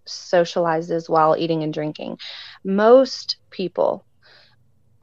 socializes 0.07 1.09
while 1.09 1.37
eating 1.39 1.63
and 1.63 1.73
drinking. 1.73 2.19
Most 2.65 3.37
people 3.51 4.05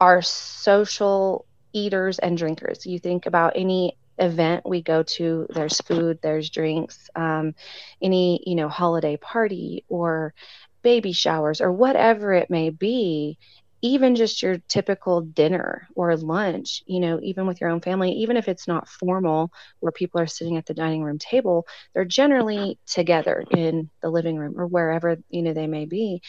are 0.00 0.22
social 0.22 1.46
eaters 1.72 2.18
and 2.18 2.36
drinkers. 2.36 2.86
You 2.86 2.98
think 2.98 3.26
about 3.26 3.52
any 3.56 3.96
event 4.18 4.62
we 4.66 4.82
go 4.82 5.02
to 5.02 5.46
there's 5.54 5.80
food 5.80 6.18
there's 6.22 6.50
drinks 6.50 7.08
um, 7.16 7.54
any 8.02 8.42
you 8.46 8.54
know 8.54 8.68
holiday 8.68 9.16
party 9.16 9.84
or 9.88 10.34
baby 10.82 11.12
showers 11.12 11.60
or 11.60 11.72
whatever 11.72 12.32
it 12.32 12.50
may 12.50 12.68
be 12.70 13.38
even 13.82 14.14
just 14.14 14.42
your 14.42 14.58
typical 14.68 15.20
dinner 15.20 15.88
or 15.96 16.16
lunch, 16.16 16.82
you 16.86 17.00
know, 17.00 17.18
even 17.20 17.46
with 17.46 17.60
your 17.60 17.68
own 17.68 17.80
family, 17.80 18.12
even 18.12 18.36
if 18.36 18.48
it's 18.48 18.68
not 18.68 18.88
formal 18.88 19.50
where 19.80 19.92
people 19.92 20.20
are 20.20 20.26
sitting 20.26 20.56
at 20.56 20.66
the 20.66 20.74
dining 20.74 21.02
room 21.02 21.18
table, 21.18 21.66
they're 21.92 22.04
generally 22.04 22.78
together 22.86 23.44
in 23.50 23.90
the 24.00 24.08
living 24.08 24.36
room 24.36 24.54
or 24.56 24.68
wherever, 24.68 25.16
you 25.28 25.42
know, 25.42 25.52
they 25.52 25.66
may 25.66 25.84
be. 25.84 26.22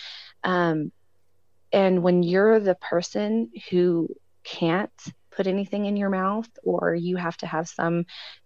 Um, 0.44 0.92
and 1.72 2.04
when 2.04 2.24
you're 2.24 2.60
the 2.60 2.76
person 2.76 3.52
who 3.70 4.10
can't 4.44 4.92
put 5.32 5.48
anything 5.48 5.86
in 5.86 5.96
your 5.96 6.10
mouth 6.10 6.50
or 6.64 6.94
you 6.94 7.18
have 7.18 7.38
to 7.38 7.48
have 7.48 7.68
some 7.68 8.06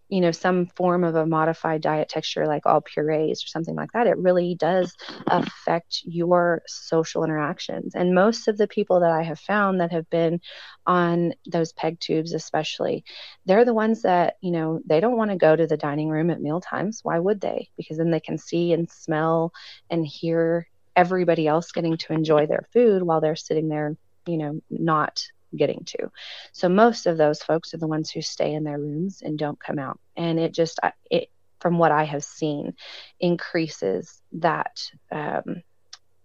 you 0.10 0.22
know 0.22 0.32
some 0.32 0.66
form 0.68 1.04
of 1.04 1.16
a 1.16 1.26
modified 1.26 1.82
diet 1.82 2.10
texture 2.10 2.46
like 2.46 2.66
all 2.66 2.82
purees 2.82 3.44
or 3.44 3.48
something 3.48 3.76
like 3.76 3.92
that 3.92 4.08
it 4.08 4.18
really 4.18 4.56
does 4.56 4.96
affect 5.28 6.02
your 6.04 6.62
social 6.68 7.24
interactions. 7.24 7.96
And 7.96 8.16
most 8.16 8.48
of 8.48 8.58
the 8.58 8.68
people 8.68 9.02
that 9.02 9.12
i 9.12 9.24
have 9.24 9.40
found 9.40 9.82
that 9.82 9.92
have 9.92 10.10
been 10.10 10.40
on 10.86 11.34
those 11.46 11.74
peg 11.74 12.00
tubes 12.00 12.34
especially 12.34 13.04
they're 13.46 13.66
the 13.66 13.74
ones 13.74 14.02
that 14.04 14.36
you 14.42 14.52
know 14.52 14.80
they 14.86 15.00
don't 15.00 15.18
want 15.18 15.32
to 15.32 15.38
go 15.38 15.56
to 15.56 15.68
the 15.68 15.78
dining 15.78 16.10
room 16.10 16.30
at 16.30 16.42
meal 16.42 16.62
times. 16.62 17.02
Why 17.04 17.20
would 17.20 17.42
they? 17.42 17.70
Because 17.78 17.98
then 17.98 18.12
they 18.12 18.20
can 18.20 18.38
see 18.38 18.74
and 18.74 18.90
smell 18.90 19.54
and 19.90 20.06
hear 20.06 20.68
everybody 20.96 21.48
else 21.48 21.72
getting 21.72 21.98
to 21.98 22.14
enjoy 22.14 22.48
their 22.48 22.68
food 22.74 23.04
while 23.04 23.22
they're 23.22 23.36
sitting 23.36 23.68
there 23.70 23.96
you 24.26 24.38
know 24.38 24.62
not 24.70 25.24
getting 25.58 25.84
to. 25.86 26.12
So 26.52 26.70
most 26.70 27.06
of 27.06 27.18
those 27.18 27.42
folks 27.42 27.74
are 27.74 27.78
the 27.78 27.88
ones 27.88 28.10
who 28.10 28.22
stay 28.22 28.54
in 28.54 28.64
their 28.64 28.80
rooms 28.80 29.22
and 29.22 29.38
don't 29.38 29.60
come 29.60 29.80
out. 29.80 30.00
And 30.16 30.40
it 30.40 30.54
just, 30.54 30.80
it, 31.12 31.30
from 31.60 31.78
what 31.78 31.92
I 31.92 32.04
have 32.04 32.24
seen, 32.24 32.74
increases 33.20 34.22
that 34.34 34.90
um, 35.12 35.64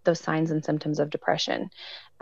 those 0.04 0.20
signs 0.20 0.50
and 0.50 0.64
symptoms 0.64 0.98
of 0.98 1.10
depression 1.10 1.70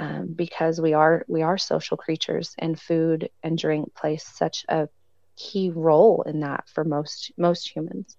um, 0.01 0.29
because 0.35 0.81
we 0.81 0.95
are 0.95 1.25
we 1.29 1.43
are 1.43 1.59
social 1.59 1.97
creatures, 1.97 2.55
and 2.59 2.81
food 2.81 3.29
and 3.43 3.59
drink 3.59 3.95
play 3.95 4.17
such 4.17 4.65
a 4.69 4.89
key 5.37 5.71
role 5.71 6.23
in 6.27 6.41
that 6.41 6.69
for 6.69 6.85
most 6.85 7.33
most 7.37 7.69
humans. 7.69 8.17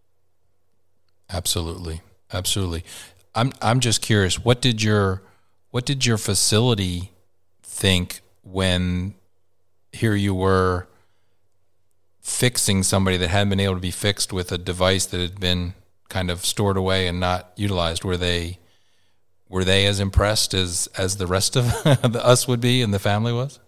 Absolutely, 1.30 2.02
absolutely. 2.32 2.84
I'm 3.34 3.52
I'm 3.62 3.80
just 3.80 4.02
curious. 4.02 4.44
What 4.44 4.62
did 4.62 4.84
your 4.84 5.24
what 5.72 5.86
did 5.86 6.06
your 6.06 6.18
facility 6.18 7.12
think 7.64 8.22
when 8.44 9.16
here 9.92 10.16
you 10.16 10.34
were 10.34 10.88
fixing 12.22 12.84
somebody 12.84 13.18
that 13.18 13.30
hadn't 13.30 13.50
been 13.50 13.60
able 13.60 13.76
to 13.76 13.82
be 13.82 13.92
fixed 13.92 14.32
with 14.32 14.52
a 14.52 14.58
device 14.58 15.06
that 15.08 15.20
had 15.20 15.40
been 15.40 15.74
kind 16.10 16.30
of 16.30 16.46
stored 16.46 16.78
away 16.78 17.08
and 17.08 17.20
not 17.20 17.52
utilized 17.56 18.04
were 18.04 18.18
they 18.18 18.60
were 19.50 19.64
they 19.64 19.86
as 19.86 20.00
impressed 20.00 20.54
as 20.54 20.88
as 20.98 21.18
the 21.18 21.28
rest 21.28 21.56
of 21.56 21.66
us 21.86 22.48
would 22.48 22.62
be 22.62 22.82
and 22.82 22.94
the 22.94 23.00
family 23.00 23.34
was 23.34 23.60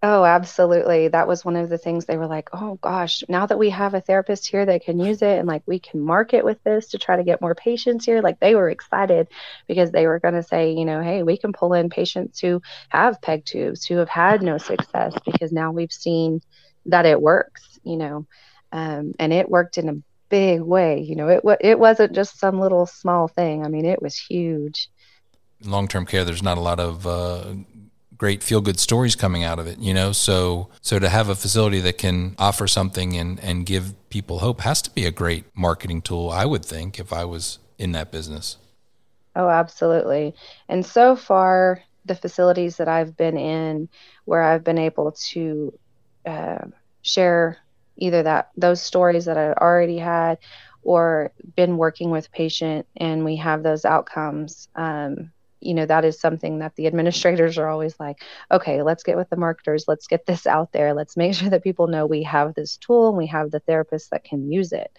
Oh, 0.00 0.24
absolutely. 0.24 1.08
That 1.08 1.26
was 1.26 1.44
one 1.44 1.56
of 1.56 1.68
the 1.68 1.78
things 1.78 2.04
they 2.04 2.16
were 2.16 2.28
like, 2.28 2.50
oh 2.52 2.78
gosh, 2.80 3.24
now 3.28 3.46
that 3.46 3.58
we 3.58 3.70
have 3.70 3.94
a 3.94 4.00
therapist 4.00 4.46
here 4.46 4.64
that 4.64 4.84
can 4.84 5.00
use 5.00 5.22
it 5.22 5.38
and 5.38 5.48
like 5.48 5.64
we 5.66 5.80
can 5.80 6.00
market 6.00 6.44
with 6.44 6.62
this 6.62 6.90
to 6.90 6.98
try 6.98 7.16
to 7.16 7.24
get 7.24 7.40
more 7.40 7.56
patients 7.56 8.04
here, 8.04 8.22
like 8.22 8.38
they 8.38 8.54
were 8.54 8.70
excited 8.70 9.26
because 9.66 9.90
they 9.90 10.06
were 10.06 10.20
going 10.20 10.34
to 10.34 10.42
say, 10.44 10.70
you 10.70 10.84
know, 10.84 11.02
hey, 11.02 11.24
we 11.24 11.36
can 11.36 11.52
pull 11.52 11.72
in 11.72 11.90
patients 11.90 12.38
who 12.38 12.62
have 12.90 13.20
peg 13.20 13.44
tubes, 13.44 13.84
who 13.86 13.96
have 13.96 14.08
had 14.08 14.40
no 14.40 14.56
success 14.56 15.14
because 15.26 15.50
now 15.50 15.72
we've 15.72 15.92
seen 15.92 16.40
that 16.86 17.04
it 17.04 17.20
works, 17.20 17.80
you 17.82 17.96
know, 17.96 18.24
um, 18.70 19.14
and 19.18 19.32
it 19.32 19.50
worked 19.50 19.78
in 19.78 19.88
a 19.88 20.02
big 20.28 20.60
way. 20.60 21.00
You 21.00 21.16
know, 21.16 21.26
it, 21.26 21.42
it 21.60 21.78
wasn't 21.78 22.14
just 22.14 22.38
some 22.38 22.60
little 22.60 22.86
small 22.86 23.26
thing. 23.26 23.64
I 23.64 23.68
mean, 23.68 23.84
it 23.84 24.00
was 24.00 24.16
huge. 24.16 24.90
Long 25.64 25.88
term 25.88 26.06
care, 26.06 26.22
there's 26.22 26.42
not 26.42 26.56
a 26.56 26.60
lot 26.60 26.78
of 26.78 27.04
uh, 27.04 27.54
great 28.18 28.42
feel 28.42 28.60
good 28.60 28.78
stories 28.78 29.16
coming 29.16 29.44
out 29.44 29.58
of 29.58 29.66
it, 29.66 29.78
you 29.78 29.94
know? 29.94 30.12
So, 30.12 30.68
so 30.82 30.98
to 30.98 31.08
have 31.08 31.28
a 31.28 31.34
facility 31.34 31.80
that 31.80 31.98
can 31.98 32.34
offer 32.38 32.66
something 32.66 33.16
and, 33.16 33.40
and 33.40 33.64
give 33.64 33.94
people 34.10 34.40
hope 34.40 34.60
has 34.62 34.82
to 34.82 34.90
be 34.90 35.06
a 35.06 35.10
great 35.10 35.44
marketing 35.54 36.02
tool, 36.02 36.28
I 36.30 36.44
would 36.44 36.64
think, 36.64 36.98
if 36.98 37.12
I 37.12 37.24
was 37.24 37.60
in 37.78 37.92
that 37.92 38.10
business. 38.10 38.58
Oh, 39.36 39.48
absolutely. 39.48 40.34
And 40.68 40.84
so 40.84 41.14
far, 41.14 41.82
the 42.04 42.16
facilities 42.16 42.76
that 42.78 42.88
I've 42.88 43.16
been 43.16 43.36
in 43.36 43.88
where 44.24 44.42
I've 44.42 44.64
been 44.64 44.78
able 44.78 45.12
to 45.30 45.78
uh, 46.26 46.64
share 47.02 47.58
either 47.96 48.22
that 48.22 48.50
those 48.56 48.82
stories 48.82 49.26
that 49.26 49.38
I 49.38 49.52
already 49.52 49.98
had 49.98 50.38
or 50.82 51.32
been 51.54 51.76
working 51.76 52.10
with 52.10 52.32
patient 52.32 52.86
and 52.96 53.24
we 53.24 53.36
have 53.36 53.62
those 53.62 53.84
outcomes 53.84 54.68
um, 54.74 55.30
you 55.60 55.74
know 55.74 55.86
that 55.86 56.04
is 56.04 56.20
something 56.20 56.58
that 56.60 56.74
the 56.76 56.86
administrators 56.86 57.58
are 57.58 57.68
always 57.68 57.98
like 57.98 58.22
okay 58.50 58.82
let's 58.82 59.02
get 59.02 59.16
with 59.16 59.28
the 59.30 59.36
marketers. 59.36 59.84
Let's 59.86 60.06
get 60.06 60.26
this 60.26 60.46
out 60.46 60.72
there. 60.72 60.94
Let's 60.94 61.16
make 61.16 61.34
sure 61.34 61.50
that 61.50 61.64
people 61.64 61.86
know 61.86 62.06
we 62.06 62.22
have 62.24 62.54
this 62.54 62.76
tool 62.76 63.08
and 63.08 63.18
we 63.18 63.26
have 63.26 63.50
the 63.50 63.60
therapists 63.60 64.08
that 64.10 64.24
can 64.24 64.50
use 64.50 64.72
it. 64.72 64.90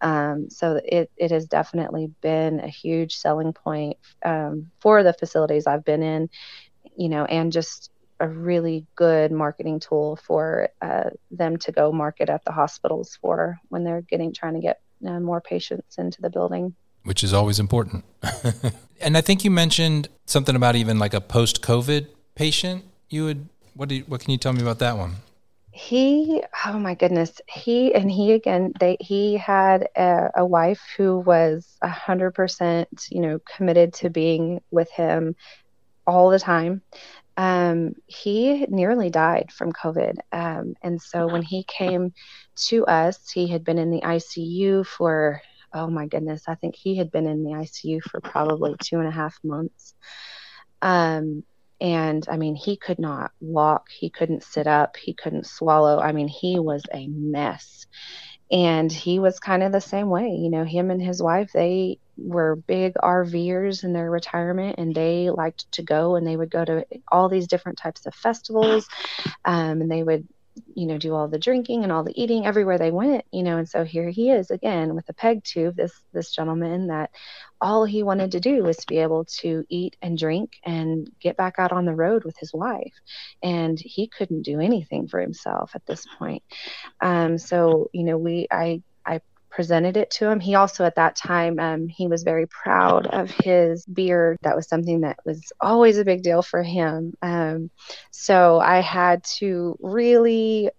Um, 0.00 0.50
so 0.50 0.78
it, 0.84 1.10
it 1.16 1.30
has 1.30 1.46
definitely 1.46 2.10
been 2.20 2.60
a 2.60 2.68
huge 2.68 3.16
selling 3.16 3.54
point 3.54 3.96
um, 4.24 4.70
for 4.80 5.02
the 5.02 5.14
facilities 5.14 5.66
i've 5.66 5.86
been 5.86 6.02
in 6.02 6.28
you 6.96 7.08
know 7.08 7.24
and 7.24 7.50
just 7.50 7.90
a 8.20 8.28
really 8.28 8.86
good 8.94 9.32
marketing 9.32 9.80
tool 9.80 10.16
for 10.16 10.68
uh, 10.82 11.10
them 11.30 11.56
to 11.58 11.72
go 11.72 11.92
market 11.92 12.28
at 12.28 12.44
the 12.44 12.52
hospitals 12.52 13.18
for 13.20 13.58
when 13.68 13.84
they're 13.84 14.02
getting 14.02 14.34
trying 14.34 14.54
to 14.54 14.60
get 14.60 14.80
uh, 15.06 15.20
more 15.20 15.40
patients 15.40 15.96
into 15.98 16.20
the 16.20 16.30
building 16.30 16.74
which 17.06 17.22
is 17.22 17.32
always 17.32 17.58
important. 17.58 18.04
and 19.00 19.16
I 19.16 19.20
think 19.20 19.44
you 19.44 19.50
mentioned 19.50 20.08
something 20.26 20.56
about 20.56 20.76
even 20.76 20.98
like 20.98 21.14
a 21.14 21.20
post 21.20 21.62
COVID 21.62 22.08
patient. 22.34 22.84
You 23.08 23.24
would 23.24 23.48
what 23.74 23.88
do 23.88 23.96
you, 23.96 24.04
what 24.04 24.20
can 24.20 24.30
you 24.30 24.38
tell 24.38 24.52
me 24.52 24.62
about 24.62 24.78
that 24.80 24.96
one? 24.96 25.16
He, 25.70 26.42
oh 26.64 26.78
my 26.78 26.94
goodness, 26.94 27.40
he 27.46 27.94
and 27.94 28.10
he 28.10 28.32
again. 28.32 28.72
They 28.80 28.96
he 28.98 29.36
had 29.36 29.88
a, 29.94 30.30
a 30.36 30.46
wife 30.46 30.80
who 30.96 31.18
was 31.18 31.76
a 31.82 31.88
hundred 31.88 32.32
percent, 32.32 32.88
you 33.10 33.20
know, 33.20 33.38
committed 33.56 33.92
to 33.94 34.08
being 34.08 34.62
with 34.70 34.90
him 34.90 35.36
all 36.06 36.30
the 36.30 36.38
time. 36.38 36.80
Um, 37.36 37.94
he 38.06 38.64
nearly 38.70 39.10
died 39.10 39.52
from 39.52 39.72
COVID, 39.72 40.16
um, 40.32 40.74
and 40.80 41.00
so 41.00 41.26
when 41.26 41.42
he 41.42 41.62
came 41.64 42.14
to 42.68 42.86
us, 42.86 43.30
he 43.30 43.46
had 43.46 43.62
been 43.62 43.76
in 43.76 43.90
the 43.90 44.00
ICU 44.00 44.86
for 44.86 45.42
oh 45.76 45.88
my 45.88 46.06
goodness, 46.06 46.44
I 46.48 46.54
think 46.54 46.74
he 46.74 46.96
had 46.96 47.10
been 47.10 47.26
in 47.26 47.44
the 47.44 47.50
ICU 47.50 48.02
for 48.02 48.20
probably 48.20 48.74
two 48.82 48.98
and 48.98 49.06
a 49.06 49.12
half 49.12 49.38
months. 49.44 49.94
Um, 50.80 51.44
and 51.80 52.26
I 52.30 52.38
mean, 52.38 52.54
he 52.54 52.76
could 52.76 52.98
not 52.98 53.32
walk, 53.40 53.88
he 53.90 54.08
couldn't 54.08 54.42
sit 54.42 54.66
up, 54.66 54.96
he 54.96 55.12
couldn't 55.12 55.46
swallow. 55.46 56.00
I 56.00 56.12
mean, 56.12 56.28
he 56.28 56.58
was 56.58 56.82
a 56.92 57.06
mess. 57.08 57.86
And 58.50 58.90
he 58.90 59.18
was 59.18 59.40
kind 59.40 59.62
of 59.62 59.72
the 59.72 59.80
same 59.80 60.08
way. 60.08 60.28
You 60.28 60.48
know, 60.50 60.64
him 60.64 60.90
and 60.90 61.02
his 61.02 61.20
wife, 61.20 61.50
they 61.52 61.98
were 62.16 62.56
big 62.56 62.94
RVers 62.94 63.82
in 63.82 63.92
their 63.92 64.10
retirement 64.10 64.76
and 64.78 64.94
they 64.94 65.30
liked 65.30 65.70
to 65.72 65.82
go 65.82 66.14
and 66.14 66.26
they 66.26 66.36
would 66.36 66.50
go 66.50 66.64
to 66.64 66.86
all 67.10 67.28
these 67.28 67.48
different 67.48 67.76
types 67.76 68.06
of 68.06 68.14
festivals. 68.14 68.88
Um, 69.44 69.82
and 69.82 69.90
they 69.90 70.04
would 70.04 70.28
you 70.74 70.86
know 70.86 70.98
do 70.98 71.14
all 71.14 71.28
the 71.28 71.38
drinking 71.38 71.82
and 71.82 71.92
all 71.92 72.04
the 72.04 72.20
eating 72.20 72.46
everywhere 72.46 72.78
they 72.78 72.90
went 72.90 73.24
you 73.32 73.42
know 73.42 73.58
and 73.58 73.68
so 73.68 73.84
here 73.84 74.08
he 74.08 74.30
is 74.30 74.50
again 74.50 74.94
with 74.94 75.08
a 75.08 75.12
peg 75.14 75.44
tube 75.44 75.76
this 75.76 75.92
this 76.12 76.30
gentleman 76.30 76.86
that 76.88 77.10
all 77.60 77.84
he 77.84 78.02
wanted 78.02 78.32
to 78.32 78.40
do 78.40 78.62
was 78.62 78.76
to 78.76 78.86
be 78.86 78.98
able 78.98 79.24
to 79.24 79.64
eat 79.68 79.96
and 80.02 80.18
drink 80.18 80.52
and 80.64 81.10
get 81.20 81.36
back 81.36 81.54
out 81.58 81.72
on 81.72 81.84
the 81.84 81.94
road 81.94 82.24
with 82.24 82.36
his 82.38 82.52
wife. 82.52 82.92
And 83.42 83.78
he 83.78 84.08
couldn't 84.08 84.42
do 84.42 84.60
anything 84.60 85.08
for 85.08 85.20
himself 85.20 85.72
at 85.74 85.86
this 85.86 86.04
point. 86.18 86.42
Um, 87.00 87.38
so 87.38 87.88
you 87.92 88.04
know 88.04 88.18
we 88.18 88.46
i 88.50 88.56
i 88.64 88.82
presented 89.56 89.96
it 89.96 90.10
to 90.10 90.28
him. 90.28 90.38
He 90.38 90.54
also, 90.54 90.84
at 90.84 90.96
that 90.96 91.16
time, 91.16 91.58
um, 91.58 91.88
he 91.88 92.06
was 92.08 92.24
very 92.24 92.46
proud 92.46 93.06
of 93.06 93.30
his 93.30 93.86
beard. 93.86 94.36
That 94.42 94.54
was 94.54 94.68
something 94.68 95.00
that 95.00 95.16
was 95.24 95.50
always 95.62 95.96
a 95.96 96.04
big 96.04 96.22
deal 96.22 96.42
for 96.42 96.62
him. 96.62 97.14
Um, 97.22 97.70
so 98.10 98.60
I 98.60 98.80
had 98.80 99.24
to 99.38 99.74
really 99.80 100.70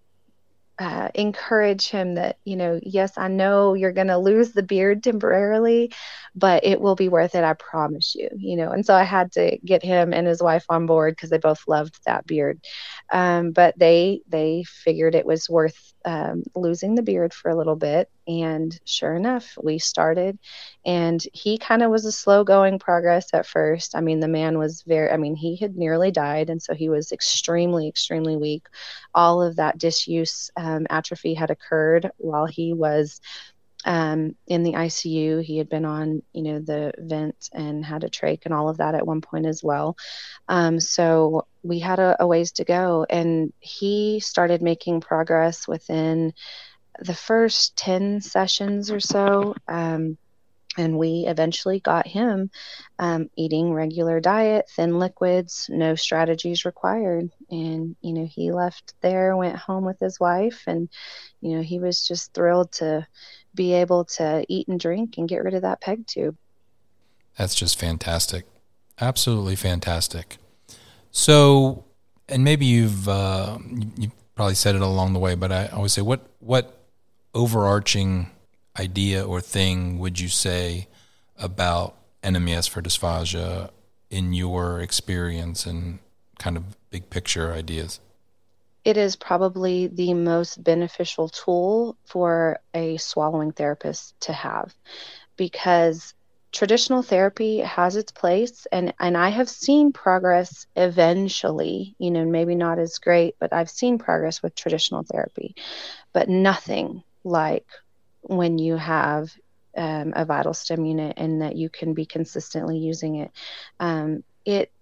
uh, 0.78 1.08
encourage 1.16 1.88
him 1.88 2.14
that, 2.14 2.38
you 2.44 2.54
know, 2.54 2.78
yes, 2.80 3.18
I 3.18 3.26
know 3.26 3.74
you're 3.74 3.90
going 3.90 4.06
to 4.06 4.18
lose 4.18 4.52
the 4.52 4.62
beard 4.62 5.02
temporarily, 5.02 5.92
but 6.36 6.64
it 6.64 6.80
will 6.80 6.94
be 6.94 7.08
worth 7.08 7.34
it. 7.34 7.42
I 7.42 7.54
promise 7.54 8.14
you, 8.14 8.28
you 8.36 8.56
know. 8.56 8.70
And 8.70 8.86
so 8.86 8.94
I 8.94 9.02
had 9.02 9.32
to 9.32 9.58
get 9.64 9.82
him 9.82 10.14
and 10.14 10.24
his 10.24 10.40
wife 10.40 10.64
on 10.68 10.86
board 10.86 11.16
because 11.16 11.30
they 11.30 11.38
both 11.38 11.66
loved 11.66 11.98
that 12.06 12.28
beard. 12.28 12.60
Um, 13.12 13.50
but 13.50 13.76
they 13.76 14.20
they 14.28 14.62
figured 14.68 15.16
it 15.16 15.26
was 15.26 15.50
worth 15.50 15.92
um, 16.04 16.44
losing 16.54 16.94
the 16.94 17.02
beard 17.02 17.34
for 17.34 17.50
a 17.50 17.56
little 17.56 17.76
bit. 17.76 18.08
And 18.28 18.78
sure 18.84 19.14
enough, 19.14 19.56
we 19.60 19.78
started. 19.78 20.38
And 20.84 21.24
he 21.32 21.56
kind 21.56 21.82
of 21.82 21.90
was 21.90 22.04
a 22.04 22.12
slow 22.12 22.44
going 22.44 22.78
progress 22.78 23.32
at 23.32 23.46
first. 23.46 23.96
I 23.96 24.02
mean, 24.02 24.20
the 24.20 24.28
man 24.28 24.58
was 24.58 24.82
very, 24.82 25.10
I 25.10 25.16
mean, 25.16 25.34
he 25.34 25.56
had 25.56 25.76
nearly 25.76 26.10
died. 26.10 26.50
And 26.50 26.62
so 26.62 26.74
he 26.74 26.90
was 26.90 27.10
extremely, 27.10 27.88
extremely 27.88 28.36
weak. 28.36 28.66
All 29.14 29.42
of 29.42 29.56
that 29.56 29.78
disuse 29.78 30.50
um, 30.58 30.86
atrophy 30.90 31.32
had 31.32 31.50
occurred 31.50 32.10
while 32.18 32.44
he 32.44 32.74
was 32.74 33.18
um, 33.86 34.36
in 34.46 34.62
the 34.62 34.72
ICU. 34.74 35.42
He 35.42 35.56
had 35.56 35.70
been 35.70 35.86
on, 35.86 36.22
you 36.34 36.42
know, 36.42 36.58
the 36.58 36.92
vent 36.98 37.48
and 37.54 37.82
had 37.82 38.04
a 38.04 38.10
trach 38.10 38.44
and 38.44 38.52
all 38.52 38.68
of 38.68 38.76
that 38.76 38.94
at 38.94 39.06
one 39.06 39.22
point 39.22 39.46
as 39.46 39.64
well. 39.64 39.96
Um, 40.48 40.80
so 40.80 41.46
we 41.62 41.78
had 41.78 41.98
a, 41.98 42.16
a, 42.20 42.26
ways 42.26 42.52
to 42.52 42.64
go, 42.64 43.06
and 43.08 43.52
he 43.60 44.20
started 44.20 44.60
making 44.60 45.00
progress 45.00 45.66
within 45.66 46.34
the 46.98 47.14
first 47.14 47.76
10 47.76 48.20
sessions 48.20 48.90
or 48.90 49.00
so. 49.00 49.54
Um, 49.66 50.18
and 50.76 50.96
we 50.96 51.24
eventually 51.26 51.80
got 51.80 52.06
him 52.06 52.50
um, 52.98 53.30
eating 53.36 53.72
regular 53.72 54.20
diet, 54.20 54.70
thin 54.70 54.98
liquids, 54.98 55.68
no 55.68 55.96
strategies 55.96 56.64
required. 56.64 57.30
And, 57.50 57.96
you 58.00 58.12
know, 58.12 58.26
he 58.26 58.52
left 58.52 58.94
there, 59.00 59.36
went 59.36 59.56
home 59.56 59.84
with 59.84 59.98
his 59.98 60.20
wife, 60.20 60.62
and, 60.66 60.88
you 61.40 61.56
know, 61.56 61.62
he 61.62 61.80
was 61.80 62.06
just 62.06 62.32
thrilled 62.32 62.70
to 62.72 63.06
be 63.54 63.74
able 63.74 64.04
to 64.04 64.44
eat 64.48 64.68
and 64.68 64.78
drink 64.78 65.18
and 65.18 65.28
get 65.28 65.42
rid 65.42 65.54
of 65.54 65.62
that 65.62 65.80
peg 65.80 66.06
tube. 66.06 66.36
That's 67.36 67.54
just 67.56 67.78
fantastic. 67.78 68.44
Absolutely 69.00 69.56
fantastic. 69.56 70.38
So, 71.10 71.84
and 72.28 72.44
maybe 72.44 72.66
you've 72.66 73.08
uh, 73.08 73.58
you 73.96 74.12
probably 74.34 74.54
said 74.54 74.74
it 74.74 74.82
along 74.82 75.12
the 75.12 75.18
way, 75.18 75.34
but 75.34 75.50
I 75.50 75.66
always 75.68 75.92
say, 75.92 76.02
what 76.02 76.28
what 76.40 76.77
overarching 77.34 78.30
idea 78.78 79.24
or 79.24 79.40
thing 79.40 79.98
would 79.98 80.20
you 80.20 80.28
say 80.28 80.88
about 81.36 81.96
NMES 82.22 82.68
for 82.68 82.82
dysphagia 82.82 83.70
in 84.10 84.32
your 84.32 84.80
experience 84.80 85.66
and 85.66 85.98
kind 86.38 86.56
of 86.56 86.76
big 86.90 87.10
picture 87.10 87.52
ideas? 87.52 88.00
it 88.88 88.96
is 88.96 89.16
probably 89.16 89.88
the 89.88 90.14
most 90.14 90.64
beneficial 90.64 91.28
tool 91.28 91.94
for 92.06 92.58
a 92.72 92.96
swallowing 92.96 93.52
therapist 93.52 94.18
to 94.20 94.32
have 94.32 94.74
because 95.36 96.14
traditional 96.52 97.02
therapy 97.02 97.58
has 97.58 97.96
its 97.96 98.10
place 98.10 98.66
and 98.72 98.94
and 98.98 99.14
I 99.14 99.28
have 99.28 99.50
seen 99.50 99.92
progress 99.92 100.66
eventually 100.74 101.94
you 101.98 102.10
know 102.10 102.24
maybe 102.24 102.54
not 102.54 102.78
as 102.78 102.98
great 102.98 103.34
but 103.38 103.52
I've 103.52 103.68
seen 103.68 103.98
progress 103.98 104.42
with 104.42 104.54
traditional 104.54 105.02
therapy 105.02 105.54
but 106.14 106.30
nothing 106.30 107.02
like 107.28 107.66
when 108.22 108.58
you 108.58 108.76
have 108.76 109.30
um, 109.76 110.12
a 110.16 110.26
VitalStim 110.26 110.88
unit 110.88 111.14
and 111.16 111.42
that 111.42 111.56
you 111.56 111.68
can 111.68 111.94
be 111.94 112.06
consistently 112.06 112.78
using 112.78 113.16
it 113.16 113.30
um, 113.80 114.24
it 114.44 114.72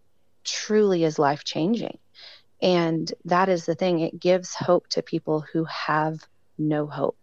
truly 0.45 1.05
is 1.05 1.19
life 1.19 1.45
changing 1.45 1.99
and 2.63 3.13
that 3.25 3.49
is 3.49 3.67
the 3.67 3.75
thing, 3.75 4.01
it 4.01 4.19
gives 4.19 4.55
hope 4.55 4.89
to 4.89 5.03
people 5.03 5.45
who 5.53 5.65
have 5.65 6.21
no 6.59 6.87
hope. 6.87 7.19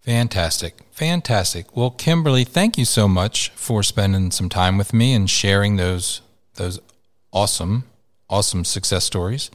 Fantastic. 0.00 0.82
Fantastic. 0.90 1.76
Well, 1.76 1.90
Kimberly, 1.90 2.44
thank 2.44 2.78
you 2.78 2.84
so 2.84 3.08
much 3.08 3.50
for 3.50 3.82
spending 3.82 4.30
some 4.30 4.48
time 4.48 4.78
with 4.78 4.92
me 4.92 5.12
and 5.14 5.28
sharing 5.28 5.76
those 5.76 6.22
those 6.54 6.80
awesome 7.32 7.84
awesome 8.28 8.64
success 8.64 9.04
stories. 9.04 9.50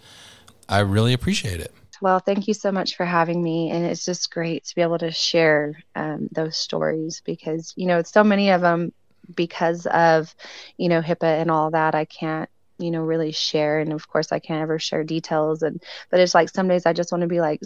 I 0.69 0.79
really 0.79 1.13
appreciate 1.13 1.59
it. 1.59 1.73
Well, 2.03 2.19
thank 2.19 2.49
you 2.49 2.53
so 2.53 2.69
much 2.73 2.97
for 2.97 3.05
having 3.05 3.41
me. 3.41 3.71
And 3.71 3.85
it's 3.85 4.03
just 4.05 4.29
great 4.29 4.65
to 4.65 4.75
be 4.75 4.81
able 4.81 4.97
to 4.97 5.11
share 5.11 5.75
um, 5.95 6.27
those 6.33 6.57
stories 6.57 7.21
because, 7.25 7.73
you 7.77 7.87
know, 7.87 8.01
so 8.01 8.25
many 8.25 8.49
of 8.51 8.59
them 8.59 8.91
because 9.33 9.85
of, 9.87 10.35
you 10.77 10.89
know, 10.89 11.01
HIPAA 11.01 11.41
and 11.41 11.49
all 11.49 11.71
that. 11.71 11.95
I 11.95 12.05
can't 12.05 12.49
you 12.79 12.91
know 12.91 13.03
really 13.03 13.31
share 13.31 13.79
and 13.79 13.93
of 13.93 14.09
course 14.09 14.31
i 14.31 14.39
can't 14.39 14.63
ever 14.63 14.79
share 14.79 15.03
details 15.03 15.61
and 15.61 15.81
but 16.09 16.19
it's 16.19 16.33
like 16.33 16.49
some 16.49 16.67
days 16.67 16.87
i 16.87 16.91
just 16.93 17.11
want 17.11 17.21
to 17.21 17.27
be 17.27 17.39
like 17.39 17.61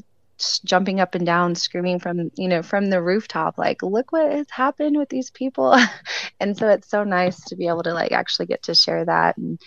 jumping 0.65 0.99
up 0.99 1.15
and 1.15 1.25
down 1.25 1.55
screaming 1.55 1.99
from 1.99 2.29
you 2.37 2.47
know 2.49 2.61
from 2.61 2.89
the 2.89 3.01
rooftop 3.01 3.57
like 3.57 3.81
look 3.81 4.11
what 4.11 4.31
has 4.31 4.49
happened 4.51 4.97
with 4.97 5.09
these 5.09 5.31
people 5.31 5.75
and 6.41 6.57
so 6.57 6.67
it's 6.69 6.89
so 6.89 7.03
nice 7.03 7.43
to 7.45 7.55
be 7.55 7.67
able 7.67 7.83
to 7.83 7.93
like 7.93 8.11
actually 8.11 8.45
get 8.45 8.61
to 8.63 8.75
share 8.75 9.05
that 9.05 9.37
and 9.37 9.59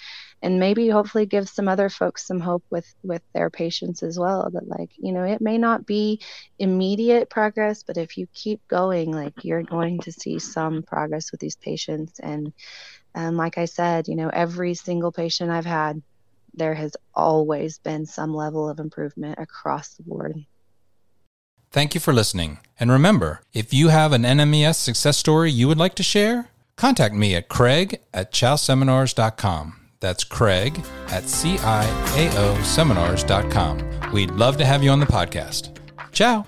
and 0.42 0.58
maybe 0.58 0.88
hopefully 0.88 1.26
give 1.26 1.48
some 1.48 1.68
other 1.68 1.88
folks 1.88 2.26
some 2.26 2.40
hope 2.40 2.64
with 2.70 2.92
with 3.02 3.22
their 3.34 3.50
patients 3.50 4.02
as 4.02 4.18
well 4.18 4.50
that 4.50 4.66
like 4.68 4.90
you 4.96 5.12
know 5.12 5.24
it 5.24 5.40
may 5.40 5.58
not 5.58 5.86
be 5.86 6.20
immediate 6.58 7.28
progress 7.28 7.82
but 7.82 7.96
if 7.96 8.16
you 8.16 8.26
keep 8.32 8.66
going 8.68 9.10
like 9.10 9.44
you're 9.44 9.62
going 9.62 9.98
to 10.00 10.12
see 10.12 10.38
some 10.38 10.82
progress 10.82 11.30
with 11.30 11.40
these 11.40 11.56
patients 11.56 12.18
and 12.20 12.52
and 13.14 13.36
like 13.36 13.58
I 13.58 13.64
said, 13.64 14.08
you 14.08 14.16
know, 14.16 14.30
every 14.32 14.74
single 14.74 15.12
patient 15.12 15.50
I've 15.50 15.66
had, 15.66 16.02
there 16.54 16.74
has 16.74 16.96
always 17.14 17.78
been 17.78 18.06
some 18.06 18.34
level 18.34 18.68
of 18.68 18.78
improvement 18.78 19.38
across 19.38 19.94
the 19.94 20.02
board. 20.02 20.44
Thank 21.70 21.94
you 21.94 22.00
for 22.00 22.12
listening. 22.12 22.58
And 22.78 22.90
remember, 22.90 23.42
if 23.52 23.72
you 23.72 23.88
have 23.88 24.12
an 24.12 24.22
NMES 24.22 24.76
success 24.76 25.16
story 25.16 25.50
you 25.52 25.68
would 25.68 25.78
like 25.78 25.94
to 25.96 26.02
share, 26.02 26.48
contact 26.76 27.14
me 27.14 27.34
at 27.34 27.48
craig 27.48 28.00
at 28.12 28.32
ciaoseminars.com. 28.32 29.79
That's 30.00 30.24
Craig 30.24 30.78
at 31.08 31.24
CIAOseminars.com. 31.24 34.12
We'd 34.12 34.30
love 34.30 34.56
to 34.56 34.64
have 34.64 34.82
you 34.82 34.90
on 34.90 35.00
the 35.00 35.06
podcast. 35.06 35.76
Ciao. 36.12 36.46